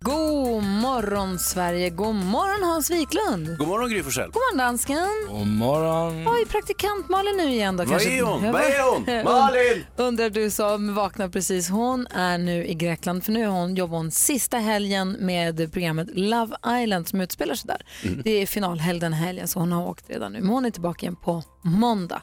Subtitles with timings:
[0.00, 3.58] God morgon Sverige, god morgon Hans Wiklund.
[3.58, 4.24] God morgon Gry Forssell.
[4.30, 5.08] God morgon dansken.
[5.28, 6.26] God morgon.
[6.26, 7.84] Är praktikant Malin nu igen då?
[7.84, 8.52] Vad är hon?
[8.52, 9.24] Vad är hon?
[9.24, 9.84] Malin!
[9.96, 11.68] Undrar du som vaknar precis.
[11.68, 16.08] Hon är nu i Grekland för nu har hon, jobbar hon sista helgen med programmet
[16.12, 17.86] Love Island som utspelar sig där.
[18.08, 18.22] Mm.
[18.24, 20.40] Det är finalhelg den helgen så hon har åkt redan nu.
[20.40, 22.22] Men hon är tillbaka igen på måndag.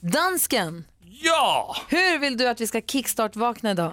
[0.00, 0.84] Dansken,
[1.22, 1.76] Ja!
[1.88, 3.92] hur vill du att vi ska kickstart-vakna idag?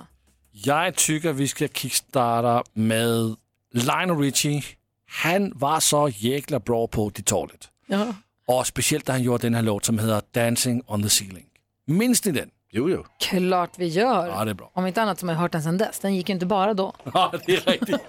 [0.63, 3.35] Jag tycker vi ska kickstarta med
[3.73, 4.63] Lionel Richie.
[5.09, 7.69] Han var så jäkla bra på Ditalet.
[7.87, 8.13] Ja.
[8.47, 11.45] Och speciellt när han gjorde den här låt som heter Dancing on the ceiling.
[11.87, 12.49] Minns ni den?
[12.71, 13.05] Jo, jo.
[13.19, 14.27] Klart vi gör.
[14.27, 14.71] Ja, det är bra.
[14.73, 15.99] Om inte annat som jag har hört den sedan dess.
[15.99, 16.93] Den gick ju inte bara då.
[17.13, 18.01] Ja, det är riktigt.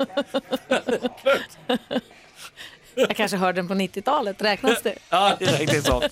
[3.08, 4.42] Jag kanske hörde den på 90-talet.
[4.42, 4.94] Räknas det?
[5.10, 6.02] Ja, det är riktigt så.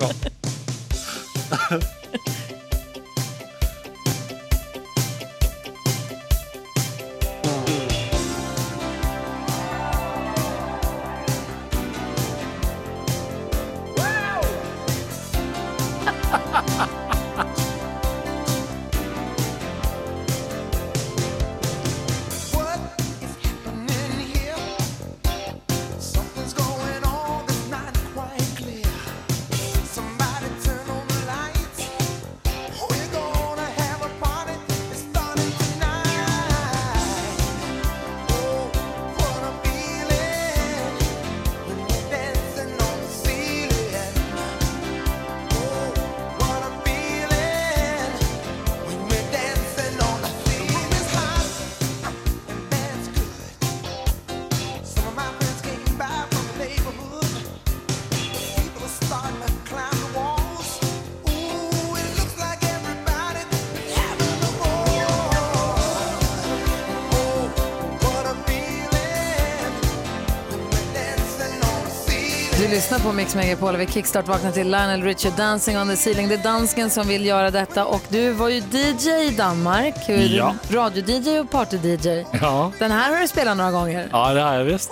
[72.76, 76.28] lyssnar på Mix Megapol vi kickstart vaknar till Lionel Richie Dancing on the ceiling.
[76.28, 79.94] Det är dansken som vill göra detta och du var ju DJ i Danmark.
[80.08, 80.54] Ja.
[80.70, 82.26] Radio-DJ och party-DJ.
[82.40, 82.72] Ja.
[82.78, 84.08] Den här har du spelat några gånger.
[84.12, 84.90] ja, det har jag visst.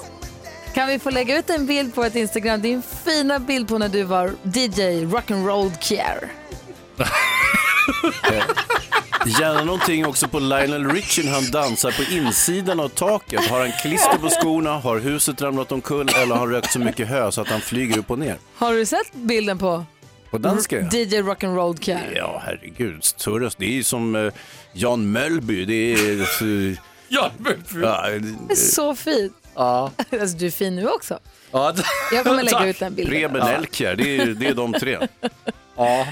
[0.75, 2.63] Kan vi få lägga ut en bild på ett Instagram?
[2.63, 6.33] Din fina bild på när du var DJ Rock'n'Roll Kier.
[9.27, 13.47] Gärna någonting också på Lionel Richie när han dansar på insidan av taket.
[13.47, 17.09] Har han klister på skorna, har huset ramlat omkull eller har han rökt så mycket
[17.09, 18.37] hö så att han flyger upp och ner?
[18.57, 19.85] Har du sett bilden på
[20.31, 20.87] På danska ja.
[20.99, 22.13] DJ Rock'n'Roll Kier?
[22.17, 23.03] Ja, herregud.
[23.03, 23.55] Turres.
[23.57, 24.33] Det är ju som eh,
[24.73, 25.65] Jan Möllby.
[25.65, 26.21] Det är...
[26.21, 26.77] eh,
[27.09, 27.31] Ja,
[27.75, 28.09] ja,
[28.49, 29.33] Det är så fint.
[29.55, 29.91] ja.
[30.21, 31.19] Alltså, du är fin nu också.
[31.51, 31.75] ja.
[32.13, 33.13] Jag kommer lägga ut den bilden.
[33.13, 34.99] Preben Elkjær, det är, det är de tre.
[35.77, 36.07] Ja.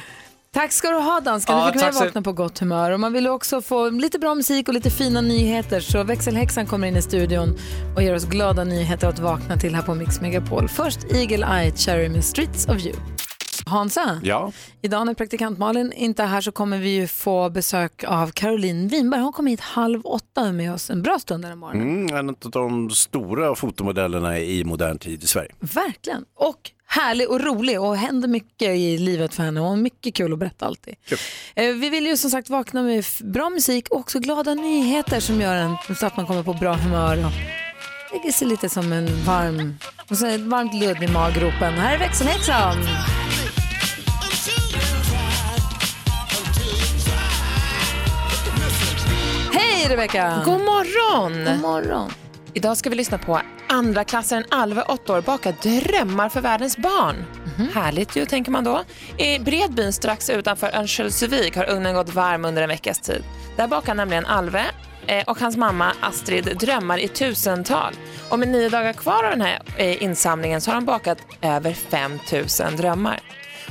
[0.55, 1.57] Tack ska du ha dansken.
[1.57, 2.91] Ja, du fick mig så- vakna på gott humör.
[2.91, 5.81] Och man vill också få lite bra musik och lite fina nyheter.
[5.81, 7.59] Så växelhäxan kommer in i studion
[7.97, 10.69] och ger oss glada nyheter att vakna till här på Mix Megapol.
[10.69, 12.97] Först Eagle Eye Cherry med Streets of You.
[13.67, 14.53] Hansa, Ja,
[14.83, 18.89] idag när praktikant Malin inte är här så kommer vi ju få besök av Caroline
[18.89, 19.21] Winberg.
[19.21, 22.07] Hon kommer hit halv åtta med oss en bra stund den här morgonen.
[22.07, 25.51] mm, en av de stora fotomodellerna i modern tid i Sverige.
[25.61, 26.25] Verkligen.
[26.35, 29.61] Och härlig och rolig och händer mycket i livet för henne.
[29.61, 30.95] Har mycket kul att berätta alltid.
[31.55, 35.41] Eh, Vi vill ju som sagt vakna med bra musik och också glada nyheter som
[35.41, 37.33] gör en så att man kommer på bra humör och
[38.13, 39.75] lägger sig lite som en varm,
[40.11, 41.75] och så ett varmt ludd i maggropen.
[41.75, 42.77] Här är växelhäxan!
[49.93, 50.43] Rebecka!
[50.45, 51.45] God morgon!
[51.45, 52.11] God morgon!
[52.55, 57.25] Idag ska vi lyssna på andra klassen Alve, 8 år, bakar drömmar för världens barn.
[57.57, 57.69] Mhm.
[57.75, 58.83] Härligt ju, tänker man då.
[59.19, 63.25] I Bredbyn strax utanför Örnsköldsvik har ugnen gått varm under en veckas tid.
[63.57, 64.65] Där bakar nämligen Alve
[65.07, 67.95] eh, och hans mamma Astrid drömmar i tusental.
[68.29, 71.73] Och med nio dagar kvar av den här eh, insamlingen så har de bakat över
[71.73, 73.21] 5 000 drömmar.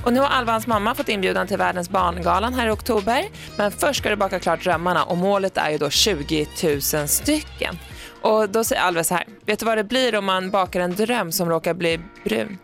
[0.03, 3.25] Och nu har Alva hans mamma fått inbjudan till Världens barngalan här i oktober.
[3.57, 6.47] Men först ska du baka klart drömmarna och målet är ju då 20
[6.93, 7.79] 000 stycken.
[8.21, 10.95] Och då säger Alva så här, vet du vad det blir om man bakar en
[10.95, 12.57] dröm som råkar bli brun?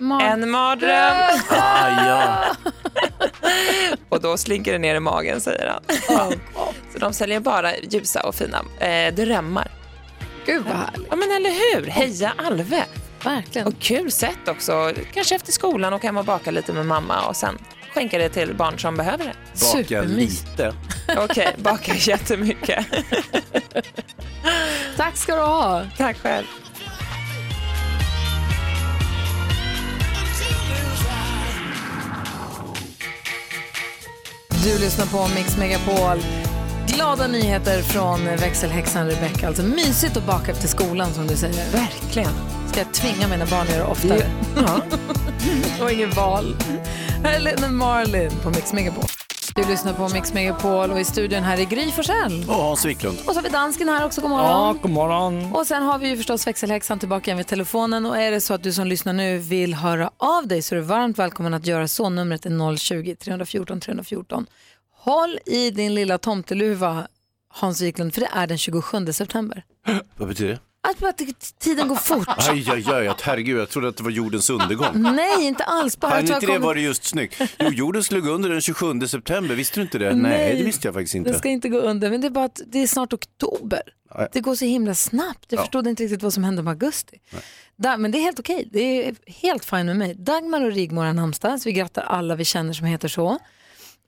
[0.00, 1.40] Mar- En mardröm!
[1.50, 2.44] Ah, ja.
[4.08, 6.32] Och då slinker det ner i magen, säger han.
[6.92, 9.68] Så de säljer bara ljusa och fina eh, drömmar.
[10.46, 11.06] Gud vad härligt.
[11.10, 12.84] Ja men eller hur, heja Alve!
[13.24, 13.66] Verkligen.
[13.68, 14.92] Och kul sätt också.
[15.14, 17.58] Kanske efter skolan och hem och baka lite med mamma och sen
[17.94, 19.32] skänka det till barn som behöver det.
[19.60, 20.44] Baka Supermys.
[20.50, 20.74] lite.
[21.18, 22.86] Okej, baka jättemycket.
[24.96, 25.82] Tack ska du ha.
[25.96, 26.46] Tack själv.
[34.64, 36.18] Du lyssnar på Mix Megapol.
[36.86, 39.46] Glada nyheter från växelhäxan Rebecca.
[39.46, 41.72] Alltså mysigt att baka efter skolan som du säger.
[41.72, 42.32] Verkligen.
[42.74, 44.30] Ska jag tvinga mina barn att göra oftare.
[44.56, 44.80] Ja.
[45.84, 46.56] Och inget val.
[47.24, 49.04] Här är Lennon Marlin på Mix Megapol.
[49.54, 52.44] Du lyssnar på Mix Megapol och i studion här är Gry Forssell.
[52.48, 53.18] Och Hans Wiklund.
[53.26, 54.78] Och så har vi dansken här också, god Ja, morgon.
[54.82, 55.52] god morgon.
[55.54, 58.54] Och sen har vi ju förstås växelhäxan tillbaka igen vid telefonen och är det så
[58.54, 61.66] att du som lyssnar nu vill höra av dig så är du varmt välkommen att
[61.66, 62.08] göra så.
[62.08, 64.46] Numret är 020-314 314.
[64.96, 67.06] Håll i din lilla tomteluva
[67.48, 69.64] Hans Wiklund för det är den 27 september.
[70.16, 70.58] Vad betyder det?
[70.86, 72.28] Att att tiden går fort.
[72.50, 74.88] Aj, aj, aj, att herregud, jag trodde att det var jordens undergång.
[74.94, 76.00] Nej, inte alls.
[76.00, 77.40] Bara inte det var det just snyggt?
[77.58, 80.14] Jo, jorden slog under den 27 september, visste du inte det?
[80.14, 81.34] Nej, det visste jag faktiskt Det inte.
[81.34, 83.82] ska inte gå under, men det är bara att det är snart oktober.
[84.14, 84.28] Nej.
[84.32, 85.44] Det går så himla snabbt.
[85.48, 85.62] Jag Ja.
[85.62, 87.18] förstod inte riktigt vad som hände med augusti.
[87.76, 88.68] Där, men det är helt okej.
[88.72, 90.14] Det är helt fint med mig.
[90.14, 93.38] Dagmar och Rigmor har namnsdag, så vi grattar alla vi känner som heter så.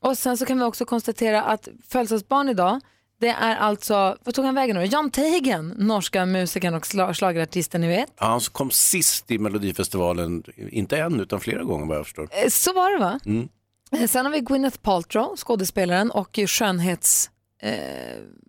[0.00, 2.81] Och sen så kan vi också konstatera att födelsedagsbarn idag,
[3.21, 4.85] det är alltså, vad tog han vägen nu?
[4.85, 8.13] Jan Teigen, norska musikern och sla- schlagerartisten ni vet.
[8.21, 12.29] Ja, Han kom sist i Melodifestivalen, inte en utan flera gånger vad jag förstår.
[12.45, 13.21] Eh, Så var det va?
[13.27, 13.49] Mm.
[13.93, 17.31] Eh, Sen har vi Gwyneth Paltrow, skådespelaren och skönhets...
[17.63, 17.73] Eh,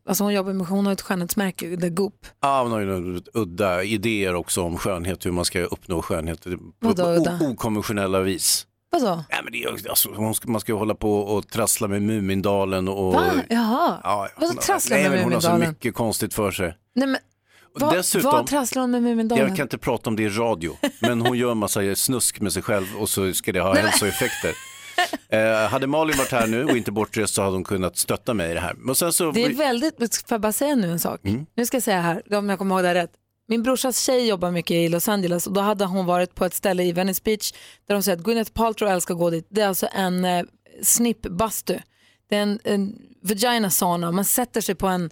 [0.09, 2.25] alltså hon jobbar med, hon har ett skönhetsmärke, The Goop.
[2.41, 6.49] Ja, hon har ju udda idéer också om skönhet, hur man ska uppnå skönhet på,
[6.79, 8.67] Vadå på okonventionella vis.
[8.99, 9.23] Vadå?
[9.29, 12.01] Ja, men det är, alltså, hon ska, man ska ju hålla på och trassla med
[12.01, 13.13] Mumindalen och...
[13.13, 13.31] Va?
[13.49, 13.99] Jaha.
[14.03, 15.69] Ja, Vadå hon- trassla nej, med men Hon har så Mumindalen?
[15.73, 16.77] mycket konstigt för sig.
[16.95, 17.17] Nej, men,
[17.79, 19.47] vad, dessutom- vad trasslar hon med Mumindalen?
[19.47, 22.53] Jag kan inte prata om det i radio, men hon gör en massa snusk med
[22.53, 24.51] sig själv och så ska det ha Nej, hälsoeffekter.
[25.29, 28.51] Eh, hade Malin varit här nu och inte bortrest så hade hon kunnat stötta mig
[28.51, 28.73] i det här.
[28.77, 29.31] Men sen så...
[29.31, 31.19] Det är väldigt, får jag bara säga nu en sak?
[31.23, 31.45] Mm.
[31.55, 33.11] Nu ska jag säga här, om jag kommer ihåg det här rätt.
[33.49, 36.53] Min brorsas tjej jobbar mycket i Los Angeles och då hade hon varit på ett
[36.53, 37.53] ställe i Venice Beach
[37.87, 39.47] där de säger att Gwyneth Paltrow älskar att gå dit.
[39.49, 40.43] Det är alltså en eh,
[40.81, 41.79] snippbastu.
[42.29, 44.11] Det är en, en vagina sauna.
[44.11, 45.09] Man sätter sig på en,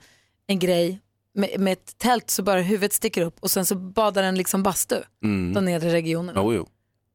[0.48, 1.00] en grej
[1.34, 4.64] med, med ett tält så bara huvudet sticker upp och sen så badar den liksom
[4.64, 4.96] bastu.
[5.24, 5.54] Mm.
[5.54, 6.42] De nedre regionerna.
[6.44, 6.68] Jo, jo.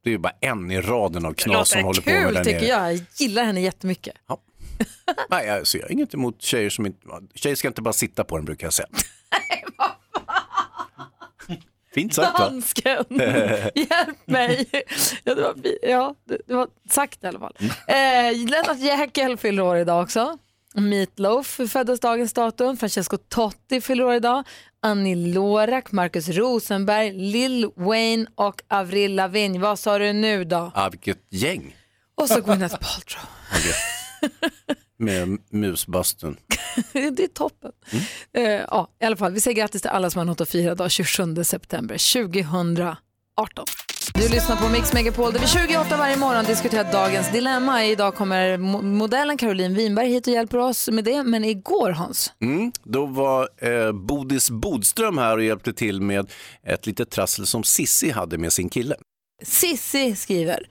[0.05, 2.45] Det är ju bara en i raden av knas som håller på med kul där
[2.45, 2.93] tycker jag.
[2.93, 4.15] Jag gillar henne jättemycket.
[5.31, 7.07] Nej, jag ser inget emot tjejer som inte...
[7.35, 8.89] Tjejer ska inte bara sitta på den brukar jag säga.
[11.95, 12.45] Fint sagt va?
[12.45, 13.05] Dansken,
[13.75, 14.67] hjälp mig.
[15.25, 17.55] Ja, det, var, ja, det, var sagt i alla fall.
[17.87, 20.39] Eh, Lennart Jäkel fyller år idag också.
[20.75, 22.77] Meatloaf föddes dagens datum.
[22.77, 24.45] Francesco Totti fyller år idag.
[24.83, 29.59] Annie Lorak, Marcus Rosenberg, Lil Wayne och Avril Lavigne.
[29.59, 30.73] Vad sa du nu då?
[30.75, 31.77] Ah, vilket gäng
[32.15, 33.25] Och så Gwyneth Paltrow.
[35.01, 36.37] med musbastun.
[36.93, 37.73] det är toppen.
[38.37, 40.73] Eh, ja, I alla fall, vi säger grattis till alla som har något att fira
[40.73, 42.23] idag 27 september
[42.75, 43.65] 2018.
[44.15, 47.85] Du lyssnar på Mix Megapol där vi 28 varje morgon diskuterar dagens dilemma.
[47.85, 51.23] Idag kommer mo- modellen Caroline Winberg hit och hjälper oss med det.
[51.23, 52.73] Men igår Hans, Mm.
[52.85, 56.31] Då var eh, Bodis Bodström här och hjälpte till med
[56.67, 58.95] ett litet trassel som Sissi hade med sin kille.
[59.43, 60.67] Sissi skriver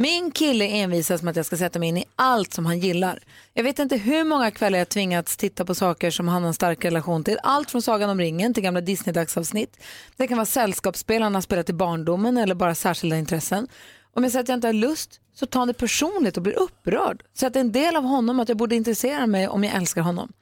[0.00, 3.18] min kille envisas med att jag ska sätta mig in i allt som han gillar.
[3.54, 6.54] Jag vet inte hur många kvällar jag tvingats titta på saker som han har en
[6.54, 7.38] stark relation till.
[7.42, 9.76] Allt från Sagan om ringen till gamla Disney-dagsavsnitt.
[10.16, 13.68] Det kan vara sällskapsspel han har spelat i barndomen eller bara särskilda intressen.
[14.14, 16.58] Om jag säger att jag inte har lust så tar han det personligt och blir
[16.58, 17.22] upprörd.
[17.34, 19.74] Så att det är en del av honom att jag borde intressera mig om jag
[19.74, 20.32] älskar honom.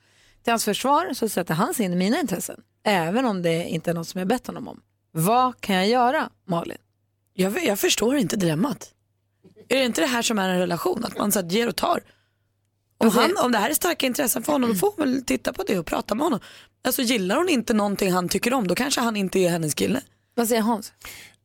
[0.42, 2.60] Till hans försvar så sätter han sig in i mina intressen.
[2.84, 4.80] Även om det inte är något som jag bett honom om.
[5.12, 6.78] Vad kan jag göra, Malin?
[7.34, 8.94] Jag, jag förstår inte dilemmat.
[9.68, 11.04] Är det inte det här som är en relation?
[11.04, 12.00] Att man så att ger och tar?
[13.00, 15.25] Om, Alltså, han, om det här är starka intressen för honom, då får hon väl
[15.25, 16.40] titta på det och prata med honom.
[16.84, 20.00] Alltså gillar hon inte någonting han tycker om, då kanske han inte är hennes kille.
[20.34, 20.92] Vad säger Hans?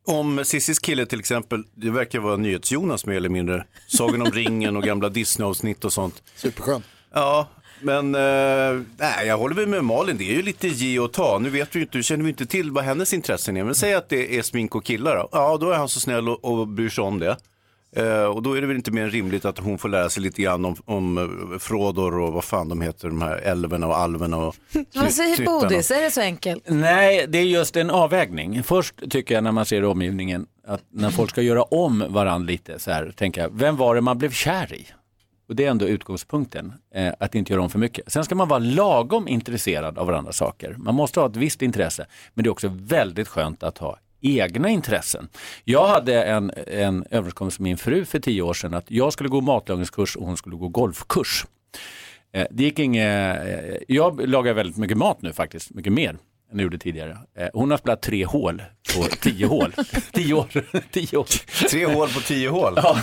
[0.06, 3.65] Om Sissis kille till exempel, det verkar vara NyhetsJonas mer eller mindre.
[3.88, 6.24] Sagan om ringen och gamla Disney-avsnitt och sånt.
[6.36, 6.84] Superskön.
[7.13, 7.48] Ja,
[7.82, 11.39] men eh, nej, jag håller väl med Malin, det är ju lite ge och ta.
[11.39, 13.63] Nu vet vi inte, nu känner vi inte till vad hennes intressen är.
[13.63, 15.30] Men säg att det är smink och killar då.
[15.32, 17.38] Ja, då är han så snäll och, och bryr sig om det.
[17.96, 20.24] Eh, och då är det väl inte mer än rimligt att hon får lära sig
[20.24, 23.98] lite grann om, om eh, Frodor och vad fan de heter, de här älvorna och
[23.98, 24.56] alverna och
[24.96, 25.46] Vad säger.
[25.46, 25.92] Bodis?
[25.92, 26.64] Är det så enkelt?
[26.68, 28.64] Nej, det är just en avvägning.
[28.64, 32.80] Först tycker jag när man ser omgivningen att när folk ska göra om varandra lite
[32.80, 34.88] så här, tänker jag, vem var det man blev kär i?
[35.50, 38.12] Och det är ändå utgångspunkten, eh, att inte göra om för mycket.
[38.12, 40.76] Sen ska man vara lagom intresserad av varandra saker.
[40.78, 44.70] Man måste ha ett visst intresse, men det är också väldigt skönt att ha egna
[44.70, 45.27] intressen.
[45.63, 49.30] Jag hade en, en överenskommelse med min fru för tio år sedan att jag skulle
[49.30, 51.46] gå matlagningskurs och hon skulle gå golfkurs.
[52.34, 56.60] Eh, Det gick inget, eh, jag lagar väldigt mycket mat nu faktiskt, mycket mer än
[56.60, 57.18] jag gjorde tidigare.
[57.38, 58.62] Eh, Hon har spelat tre hål
[58.96, 59.74] på tio hål.
[60.13, 60.48] tio år.
[60.92, 61.27] tio år.
[61.70, 62.74] Tre hål på tio hål.
[62.75, 62.98] Ja.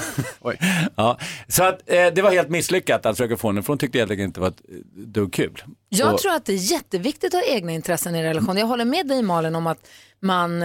[0.96, 1.18] ja.
[1.48, 4.26] Så att, det var helt misslyckat att försöka få henne, för hon tyckte helt enkelt
[4.26, 4.62] inte det var ett
[4.94, 5.62] dugg kul.
[5.88, 8.56] Jag Och- tror att det är jätteviktigt att ha egna intressen i en relation.
[8.56, 9.78] Jag håller med dig Malin om att
[10.22, 10.62] man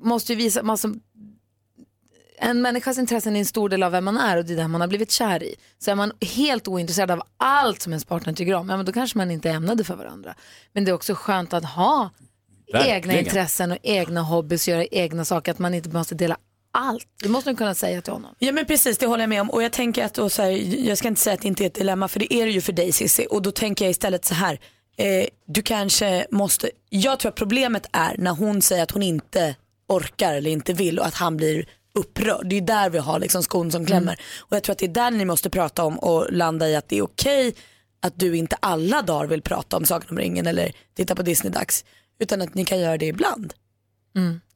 [0.00, 1.00] måste ju visa, man som,
[2.38, 4.68] en människas intressen är en stor del av vem man är och det är det
[4.68, 5.54] man har blivit kär i.
[5.78, 8.92] Så är man helt ointresserad av allt som ens partner tycker om, ja, men då
[8.92, 10.34] kanske man inte är ämnade för varandra.
[10.72, 12.10] Men det är också skönt att ha
[12.66, 13.24] egna Verkligen.
[13.24, 16.36] intressen och egna hobbys, göra egna saker, att man inte måste dela
[16.72, 17.06] allt.
[17.22, 18.34] Det måste man kunna säga till honom.
[18.38, 19.50] Ja men precis, det håller jag med om.
[19.50, 20.50] Och jag tänker att, och så här,
[20.88, 22.60] jag ska inte säga att det inte är ett dilemma, för det är det ju
[22.60, 23.26] för dig Cissi.
[23.30, 24.60] Och då tänker jag istället så här,
[24.96, 29.54] eh, du kanske måste, jag tror att problemet är när hon säger att hon inte
[29.90, 32.46] orkar eller inte vill och att han blir upprörd.
[32.48, 34.20] Det är där vi har liksom skon som klämmer.
[34.38, 36.88] Och jag tror att det är där ni måste prata om och landa i att
[36.88, 37.54] det är okej
[38.02, 41.84] att du inte alla dagar vill prata om Sagan om ringen eller titta på Disney-dags.
[42.18, 43.54] Utan att ni kan göra det ibland.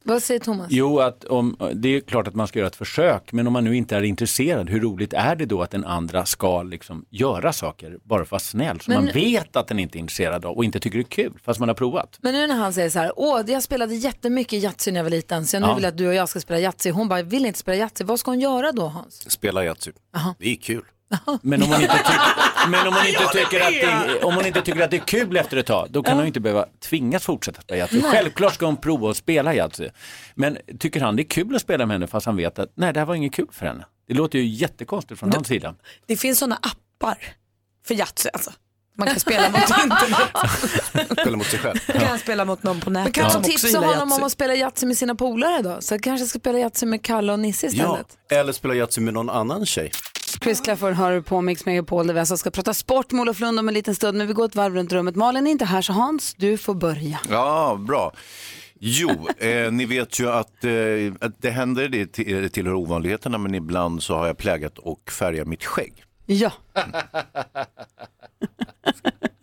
[0.06, 0.66] Vad säger Thomas?
[0.70, 3.64] Jo, att om, det är klart att man ska göra ett försök, men om man
[3.64, 7.52] nu inte är intresserad, hur roligt är det då att den andra ska liksom göra
[7.52, 10.44] saker bara för att vara snäll, som Men- man vet att den inte är intresserad
[10.44, 12.18] av och inte tycker det är kul, fast man har provat.
[12.22, 15.10] Men nu när han säger så här, åh, jag spelade jättemycket Yatzy när jag var
[15.10, 15.74] liten, så nu Ja.
[15.74, 16.90] vill jag att du och jag ska spela Yatzy.
[16.90, 18.04] Hon bara, vill inte spela Yatzy.
[18.04, 19.30] Vad ska hon göra då Hans?
[19.30, 19.90] Spela Yatzy.
[20.38, 20.84] Det är kul.
[21.42, 22.20] Men om hon inte, tyck,
[22.68, 23.72] men om hon inte, tycker, att
[24.08, 26.26] det, om hon inte tycker att det är kul efter ett tag, då kan hon
[26.26, 28.02] inte behöva tvingas fortsätta spela Yatzy.
[28.02, 29.88] Självklart ska hon prova att spela Yatzy.
[30.34, 32.92] Men tycker han det är kul att spela med henne fast han vet att nej,
[32.92, 33.84] det här var inget kul för henne.
[34.08, 35.74] Det låter ju jättekonstigt från hans sida.
[36.06, 37.18] Det finns sådana appar
[37.86, 38.52] för Yatzy alltså.
[38.98, 41.12] Man kan spela mot internet.
[41.20, 41.78] Spela mot sig själv.
[41.94, 43.04] Man kan spela mot någon på nätet.
[43.04, 45.76] Men kan också tipsa honom om att spela Yatzy med sina polare då?
[45.80, 48.18] Så kanske ska spela Yatzy med Kalle och Nisse Ja, istället.
[48.30, 49.90] eller spela Yatzy med någon annan tjej.
[50.42, 53.58] Chris Clafford hör på Mix Megapol där vi alltså ska prata sport med Olof Lund
[53.58, 54.18] om en liten stund.
[54.18, 55.16] Men vi går ett varv runt rummet.
[55.16, 57.20] Malin är inte här så Hans, du får börja.
[57.30, 58.12] Ja, bra.
[58.78, 60.72] Jo, eh, ni vet ju att, eh,
[61.20, 65.46] att det händer, det till- tillhör ovanligheterna, men ibland så har jag plägat och färgat
[65.48, 66.04] mitt skägg.
[66.26, 66.52] Ja.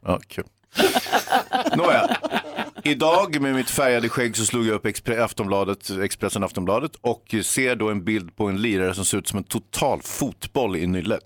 [0.04, 0.44] Ja, kul.
[1.76, 2.18] Nåja,
[2.84, 7.76] idag med mitt färgade skägg så slog jag upp Expre- Aftonbladet, Expressen Aftonbladet och ser
[7.76, 11.20] då en bild på en lirare som ser ut som en total fotboll i nylle.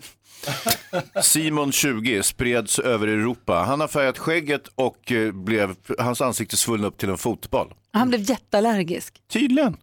[1.24, 3.54] Simon 20 spreds över Europa.
[3.68, 7.74] Han har färgat skägget och eh, blev, hans ansikte svullnade upp till en fotboll.
[7.92, 9.14] Han blev jätteallergisk.
[9.32, 9.78] Tydligen.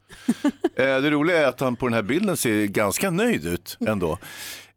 [0.44, 4.18] Eh, det roliga är att han på den här bilden ser ganska nöjd ut ändå.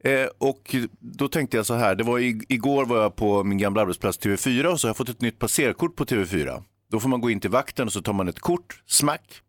[0.06, 3.58] Eh, och då tänkte jag så här, det var i, igår var jag på min
[3.58, 6.64] gamla arbetsplats TV4 och så har jag fått ett nytt passerkort på TV4.
[6.92, 9.42] Då får man gå in till vakten och så tar man ett kort, smack.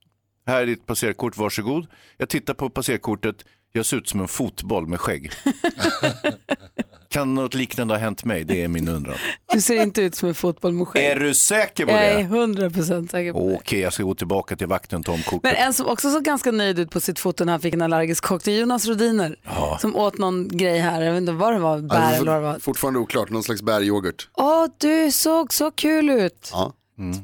[0.46, 1.86] Här är ditt passerkort, varsågod.
[2.16, 5.30] Jag tittar på passerkortet, jag ser ut som en fotboll med skägg.
[7.08, 8.44] kan något liknande ha hänt mig?
[8.44, 9.16] Det är min undran.
[9.52, 11.04] Du ser inte ut som en fotboll med skägg.
[11.04, 12.24] Är du säker på Jag är det?
[12.24, 13.54] hundra procent säker på det.
[13.56, 15.42] Okej, jag ska gå tillbaka till vakten och ta om kortet.
[15.42, 17.82] Men en som också såg ganska nöjd ut på sitt foto när han fick en
[17.82, 19.36] allergisk chock, det är Jonas Rodiner.
[19.80, 22.42] Som åt någon grej här, jag vet inte vad det var, bär Alltså, eller vad
[22.42, 22.58] det var.
[22.58, 24.28] Fortfarande oklart, någon slags bäryoghurt.
[24.34, 26.72] Åh, du såg så kul ut Ja.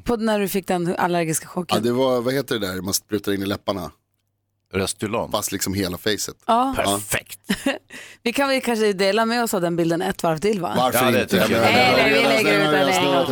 [0.03, 1.77] på, när du fick den allergiska chocken.
[1.77, 3.91] ja, det var, vad heter det där man sprutar in i läpparna?
[4.73, 5.31] Restylane.
[5.31, 6.35] Fast liksom hela facet.
[6.45, 6.73] Ja.
[6.77, 7.39] Perfekt.
[8.23, 10.73] Vi kan väl kanske dela med oss av den bilden ett varv till va?
[10.77, 11.41] Varför Ja, det inte?
[11.41, 11.61] tycker jag.
[11.61, 13.25] Nej, vi lägger ut den en gång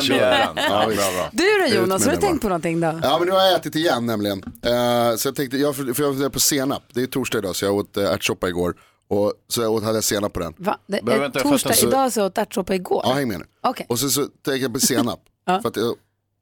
[0.00, 0.16] till.
[0.16, 0.54] Ja.
[0.86, 1.28] Bra.
[1.32, 3.00] Du då Jonas, har du tänkt på någonting då?
[3.02, 4.42] Ja men nu har jag ätit igen nämligen.
[4.62, 6.82] Eh, så jag tänkte, jag, för jag funderar på senap.
[6.92, 8.74] Det är torsdag idag så jag åt uh, ärtsoppa igår.
[9.08, 10.54] Och så jag åt, hade jag senap på den.
[10.56, 10.78] Va?
[10.86, 11.88] Det är jag torsdag, fattar.
[11.88, 13.02] idag så åt ärtsoppa igår.
[13.04, 13.44] Ja häng med nu.
[13.60, 13.86] Okej.
[13.88, 15.20] Och så, så tänker jag på senap.
[15.46, 15.94] För att jag,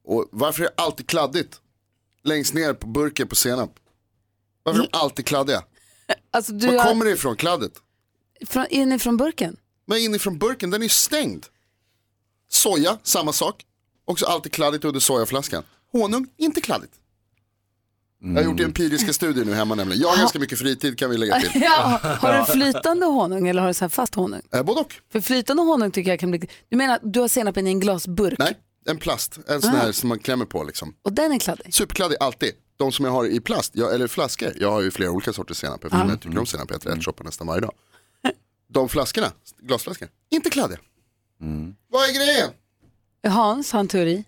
[0.06, 1.56] och varför är det alltid kladdigt?
[2.24, 3.70] Längst ner på burken på senap.
[4.66, 5.62] Varför är de alltid kladdiga?
[6.30, 7.72] Alltså du Var har, kommer det ifrån, kladdet?
[8.46, 9.56] från, inifrån burken?
[9.86, 11.46] Men inifrån burken, den är ju stängd.
[12.48, 13.64] Soja, samma sak.
[14.04, 15.62] Också alltid kladdigt under sojaflaskan.
[15.92, 16.92] Honung, inte kladdigt.
[18.20, 20.02] Jag har gjort empiriska studier nu hemma nämligen.
[20.02, 21.50] Jag har ganska mycket fritid kan vi lägga till.
[21.62, 24.42] Ja, har du flytande honung eller har du så här fast honung?
[24.52, 24.94] Eh, både och.
[25.12, 26.48] För flytande honung tycker jag kan bli...
[26.68, 28.56] Du menar att du har senapen i en glasburk Nej,
[28.86, 29.38] en plast.
[29.48, 30.94] En sån här som man klämmer på liksom.
[31.02, 31.74] och den är kladdig?
[31.74, 32.52] Superkladdig alltid.
[32.76, 34.52] De som jag har i plast, jag, eller flaskor.
[34.60, 36.70] Jag har ju flera olika sorters senap eftersom jag tycker om senap.
[36.70, 37.72] Jag äter ärtsoppa nästan varje dag.
[38.68, 40.78] De flaskorna, glasflaskor, inte kladdiga.
[41.90, 42.50] Vad är grejen?
[43.28, 44.24] Hans har en teori.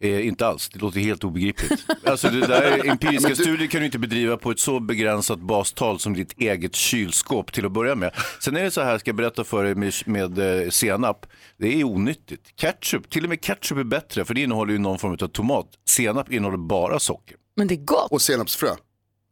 [0.00, 1.84] Eh, inte alls, det låter helt obegripligt.
[2.04, 5.98] Alltså det där empiriska du- studier kan du inte bedriva på ett så begränsat bastal
[6.00, 8.14] som ditt eget kylskåp till att börja med.
[8.40, 11.26] Sen är det så här, ska jag berätta för dig med, med eh, senap,
[11.56, 12.56] det är onyttigt.
[12.60, 15.66] Ketchup, till och med ketchup är bättre för det innehåller ju någon form av tomat.
[15.88, 17.36] Senap innehåller bara socker.
[17.56, 18.10] Men det är gott.
[18.12, 18.68] Och senapsfrö.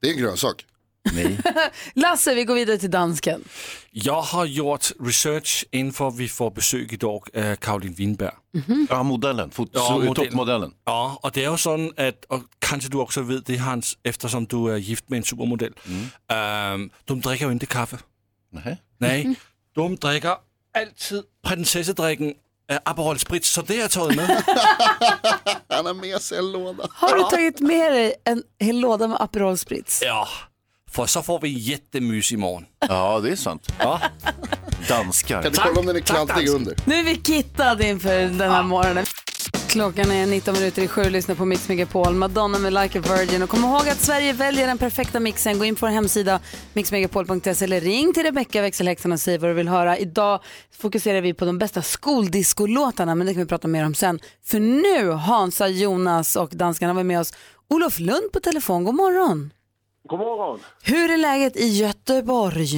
[0.03, 0.65] Det är en grönsak.
[1.13, 1.39] Nej.
[1.95, 3.45] Lasse, vi går vidare till dansken.
[3.91, 8.33] Jag har gjort research inför vi får besök idag av Caroline Winberg.
[8.89, 9.51] Ja, modellen.
[9.51, 10.73] Fot- så- toppmodellen.
[10.85, 14.47] Ja, och det är ju så att, och kanske du också vet det Hans, eftersom
[14.47, 15.73] du är gift med en supermodell.
[16.29, 17.99] Ehm, de dricker ju inte kaffe.
[18.53, 18.83] Nej.
[18.99, 19.35] Nej,
[19.75, 20.37] de dricker
[20.79, 22.35] alltid prinsessedricken
[22.71, 24.29] äh, Aperol Spritz, så det har jag tagit med.
[25.69, 26.87] Han har med sig en låda.
[26.91, 30.03] Har du tagit med dig en hel låda med Aperol Spritz?
[30.05, 30.29] ja,
[30.91, 32.65] för så får vi jättemys imorgon.
[32.89, 33.69] Ja, det är sant.
[33.79, 34.01] Ja.
[34.89, 35.43] Danskar.
[35.43, 36.75] Kan du kolla om den är kladdig under?
[36.85, 39.05] Nu är vi kittade inför den här morgonen.
[39.79, 43.43] Klockan är 19 minuter i sju, lyssna på Mix Megapol, Madonna med Like a Virgin.
[43.43, 45.59] Och kom ihåg att Sverige väljer den perfekta mixen.
[45.59, 46.41] Gå in på vår hemsida
[46.75, 49.99] mixmegapol.se eller ring till Rebecca växelhäxan och säg vad du vill höra.
[49.99, 50.41] Idag
[50.83, 54.19] fokuserar vi på de bästa skoldiskolåtarna, men det kan vi prata mer om sen.
[54.51, 57.33] För nu, Hansa, Jonas och danskarna var med oss.
[57.71, 59.51] Olof Lund på telefon, god morgon.
[60.09, 60.59] God morgon.
[60.85, 62.73] Hur är läget i Göteborg?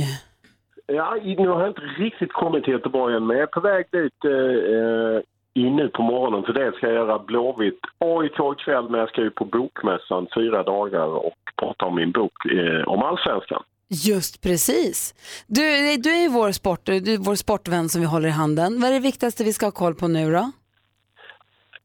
[0.86, 3.84] Ja, nu har jag inte riktigt kommit till Göteborg än, men jag är på väg
[3.92, 5.22] dit eh,
[5.54, 6.44] in nu på morgonen.
[6.44, 10.62] För det ska jag göra Blåvitt AIK ikväll, men jag ska ju på Bokmässan fyra
[10.62, 13.62] dagar och prata om min bok eh, om allsvenskan.
[14.06, 15.14] Just precis.
[15.46, 15.62] Du,
[15.96, 18.80] du är ju vår, sport, du är vår sportvän som vi håller i handen.
[18.80, 20.52] Vad är det viktigaste vi ska ha koll på nu då?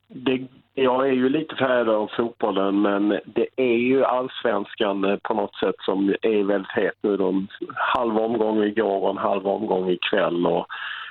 [0.07, 5.33] Det, jag är ju lite färdig av fotbollen, men det är ju allsvenskan eh, på
[5.33, 7.17] något sätt som är väldigt het nu.
[7.17, 10.45] De halv omgång igår och en halv omgång ikväll.
[10.45, 10.65] Och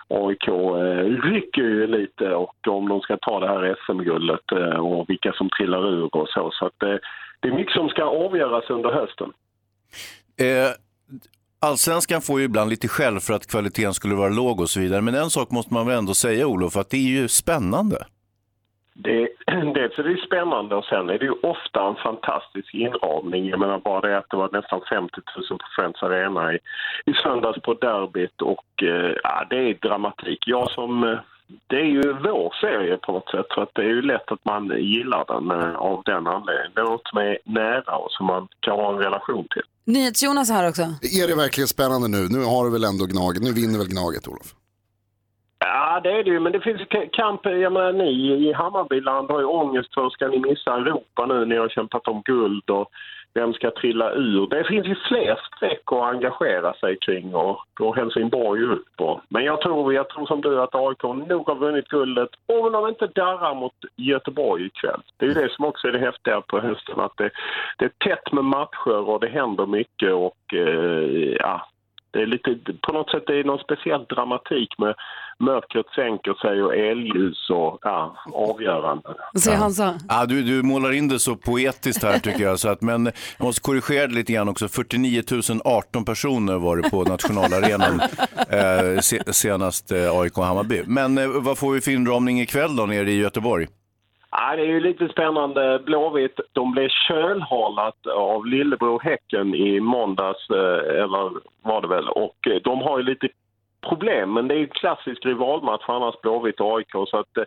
[0.08, 5.08] AIK eh, rycker ju lite och om de ska ta det här SM-guldet eh, och
[5.08, 6.50] vilka som trillar ur och så.
[6.52, 6.96] Så att, eh,
[7.40, 9.32] det är mycket som ska avgöras under hösten.
[10.40, 10.70] Eh,
[11.60, 15.00] Allsvenskan får ju ibland lite skäll för att kvaliteten skulle vara låg och så vidare.
[15.00, 17.96] Men en sak måste man väl ändå säga Olof, att det är ju spännande.
[18.94, 19.28] Det,
[19.74, 23.48] dels är det spännande och sen är det ju ofta en fantastisk inramning.
[23.48, 25.20] Jag menar bara det att det var nästan 50
[25.50, 26.58] 000 på Friends Arena i,
[27.06, 30.38] i söndags på derbyt och eh, ja, det är dramatik.
[30.46, 31.18] Jag som, eh,
[31.66, 34.44] det är ju vår serie på något sätt så att det är ju lätt att
[34.44, 36.72] man gillar den eh, av den anledningen.
[36.74, 39.62] Det är något som är nära och som man kan ha en relation till.
[39.84, 40.82] NyhetsJonas här också.
[40.82, 42.28] Är det verkligen spännande nu?
[42.30, 44.54] Nu har du väl ändå Gnaget, nu vinner väl Gnaget Olof?
[45.66, 46.40] Ja, det är det ju.
[46.40, 47.40] Men det finns ju kamp.
[47.44, 51.44] Jag menar, ni i Hammarbyland har ju ångest för ska ni missa Europa nu?
[51.44, 52.90] Ni har kämpat om guld och
[53.34, 54.46] vem ska trilla ur?
[54.46, 59.20] Det finns ju fler streck att engagera sig kring och går Helsingborg upp på.
[59.28, 62.88] Men jag tror, jag tror som du att AIK nog har vunnit guldet om de
[62.88, 65.02] inte darrar mot Göteborg ikväll.
[65.16, 67.30] Det är ju det som också är det häftiga på hösten att det,
[67.78, 71.66] det är tätt med matcher och det händer mycket och eh, ja,
[72.14, 72.50] det är lite,
[72.86, 74.94] på något sätt det är någon speciell dramatik med
[75.38, 79.08] mörkret sänker sig och elljus och ja, avgörande.
[79.32, 79.94] Vad säger Hansa?
[80.08, 82.58] Ja, du, du målar in det så poetiskt här tycker jag.
[82.58, 83.04] Så att, men
[83.38, 84.68] jag måste korrigera det lite grann också.
[84.68, 85.22] 49
[85.64, 88.00] 018 personer var det på nationalarenan
[88.48, 90.82] eh, se, senast eh, AIK Hammarby.
[90.86, 93.66] Men eh, vad får vi för inramning ikväll då nere i Göteborg?
[94.36, 95.82] Ja, det är ju lite spännande.
[95.86, 101.30] Blåvitt, de blev kölhalat av lillebror Häcken i måndags, eh, eller
[101.62, 102.08] var det väl.
[102.08, 103.28] Och eh, de har ju lite
[103.88, 106.92] problem, men det är ju klassisk rivalmatch annars Blåvitt och AIK.
[107.06, 107.44] Så att eh,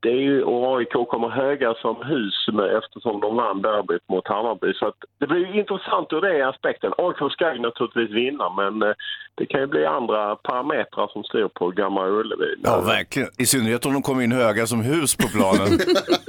[0.00, 4.28] det är ju, och AIK kommer höga som hus med, eftersom de vann derbyt mot
[4.28, 4.74] Hammarby.
[4.74, 6.92] Så att det blir ju intressant ur den aspekten.
[6.98, 8.94] AIK ska ju naturligtvis vinna, men eh,
[9.34, 12.54] det kan ju bli andra parametrar som styr på Gamla Ullevi.
[12.62, 13.28] Ja, verkligen.
[13.38, 15.78] I synnerhet om de kommer in höga som hus på planen.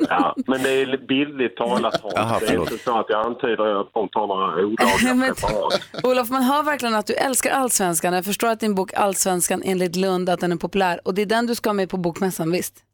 [0.10, 2.02] Ja, men det är bildligt talat.
[2.16, 5.82] Jaha, Det är inte så att jag antyder att de tar några olagliga preparat.
[6.04, 8.14] Olof, man hör verkligen att du älskar allsvenskan.
[8.14, 11.26] Jag förstår att din bok Allsvenskan enligt Lund att den är populär och det är
[11.26, 12.87] den du ska ha med på bokmässan, visst?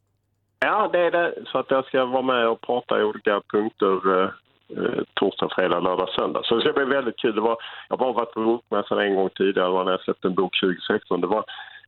[0.64, 1.34] Ja, det är det.
[1.46, 4.30] Så att jag ska vara med och prata i olika punkter eh,
[4.76, 6.40] eh, torsdag, fredag, lördag, söndag.
[6.44, 7.34] Så det ska bli väldigt kul.
[7.34, 7.56] Det var,
[7.88, 10.34] jag har bara varit på bokmässan en gång tidigare, det var när jag släppte en
[10.34, 11.20] bok 2016.
[11.20, 11.44] Det var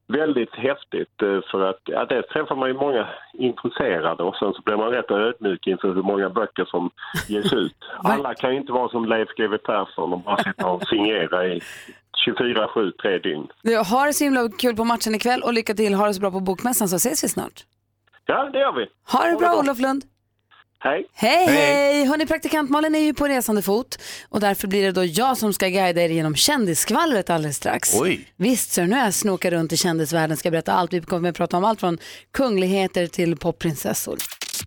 [0.07, 4.63] väldigt häftigt eh, för att ja, dels träffar man ju många intresserade och sen så
[4.63, 6.91] blir man rätt ödmjuk inför hur många böcker som
[7.29, 7.77] ges ut.
[8.05, 11.61] Alla kan ju inte vara som Leif GW Persson och bara sitta och signera i
[12.29, 13.47] 24-7, tre dygn.
[13.63, 15.95] Du, ha det så himla kul på matchen ikväll och lycka till.
[15.95, 17.65] Ha det så bra på bokmässan så ses vi snart.
[18.27, 18.87] Ja, det gör vi.
[19.13, 20.05] Ha det bra Olof Lund.
[20.79, 21.07] Hej.
[21.15, 22.05] Hej, hej!
[22.05, 25.53] Hörni, praktikant Malin är ju på resande fot och därför blir det då jag som
[25.53, 27.95] ska guida er genom kändisskvallret alldeles strax.
[28.01, 28.33] Oj.
[28.37, 30.93] Visst, så nu har jag snokat runt i kändisvärlden, ska berätta allt.
[30.93, 31.99] Vi kommer att prata om allt från
[32.33, 34.17] kungligheter till popprinsessor.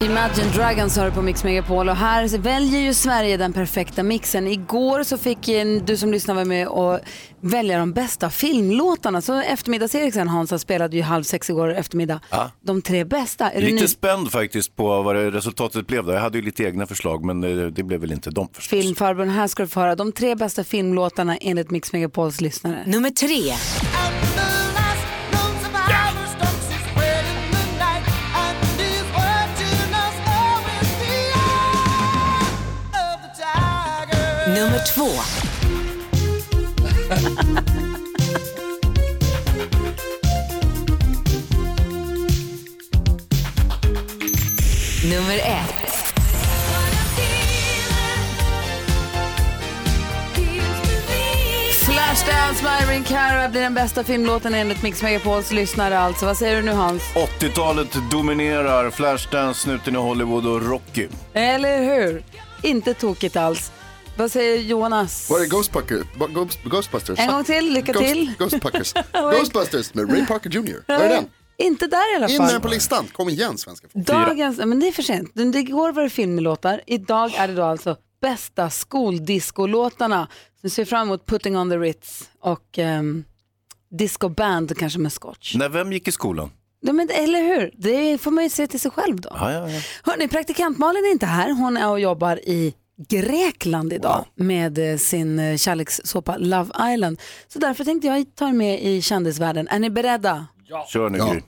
[0.04, 4.48] Imagine Dragons har du på Mix Megapol och här väljer ju Sverige den perfekta mixen.
[4.48, 7.00] Igår så fick eh, du som lyssnar vara med och
[7.42, 9.22] välja de bästa filmlåtarna.
[9.22, 12.20] Så eftermiddags-Eriksen Hansa spelade ju halv sex igår eftermiddag.
[12.30, 12.52] Ja.
[12.62, 13.52] De tre bästa.
[13.52, 16.06] Är Lite ny- spänd faktiskt på vad det resultatet blev.
[16.06, 16.14] Där.
[16.14, 18.70] Jag hade ju lite egna förslag men eh, det blev väl inte de förstås.
[18.70, 22.84] Filmfarbrorn, här ska du få höra de tre bästa filmlåtarna enligt Mix Megapols lyssnare.
[22.86, 23.54] Nummer tre.
[35.00, 35.06] Två.
[45.10, 45.76] Nummer ett.
[51.86, 56.26] Flashdance med Irene Cara blir den bästa filmlåten enligt Mix Megapols lyssnare alltså.
[56.26, 57.04] Vad säger du nu Hans?
[57.40, 61.08] 80-talet dominerar Flashdance, Snuten i Hollywood och Rocky.
[61.34, 62.24] Eller hur?
[62.62, 63.72] Inte tokigt alls.
[64.20, 65.30] Vad säger Jonas?
[65.30, 66.04] Var är Ghostbuster,
[66.34, 67.20] Ghost, Ghostbusters?
[67.20, 68.34] En gång till, lycka Ghost, till.
[68.38, 68.94] Ghostbuckers.
[69.14, 70.84] Ghostbusters med Ray Parker Jr.
[70.88, 71.30] Var är den?
[71.58, 72.46] Inte där i alla In fall.
[72.46, 73.08] med den på listan.
[73.14, 74.06] Kom igen svenska folk.
[74.06, 75.32] Dagens, men det är för sent.
[75.36, 80.28] Igår var det filmlåtar, idag är det då alltså bästa skoldiscolåtarna.
[80.32, 83.24] Så vi ser fram emot Putting on the Ritz och um,
[83.92, 85.56] Disco Band kanske med scotch.
[85.56, 86.52] När vem gick i skolan?
[86.82, 87.72] Ja, men, eller hur?
[87.78, 89.30] Det får man ju se till sig själv då.
[89.34, 89.82] Ja, ja, ja.
[90.04, 91.52] Hörrni, praktikant Malin är inte här.
[91.52, 92.74] Hon är och jobbar i
[93.08, 97.20] Grekland idag med eh, sin eh, kärlekssåpa Love Island.
[97.48, 99.68] Så därför tänkte jag ta er med i kändisvärlden.
[99.68, 100.48] Är ni beredda?
[100.88, 101.42] Kör nu Gry.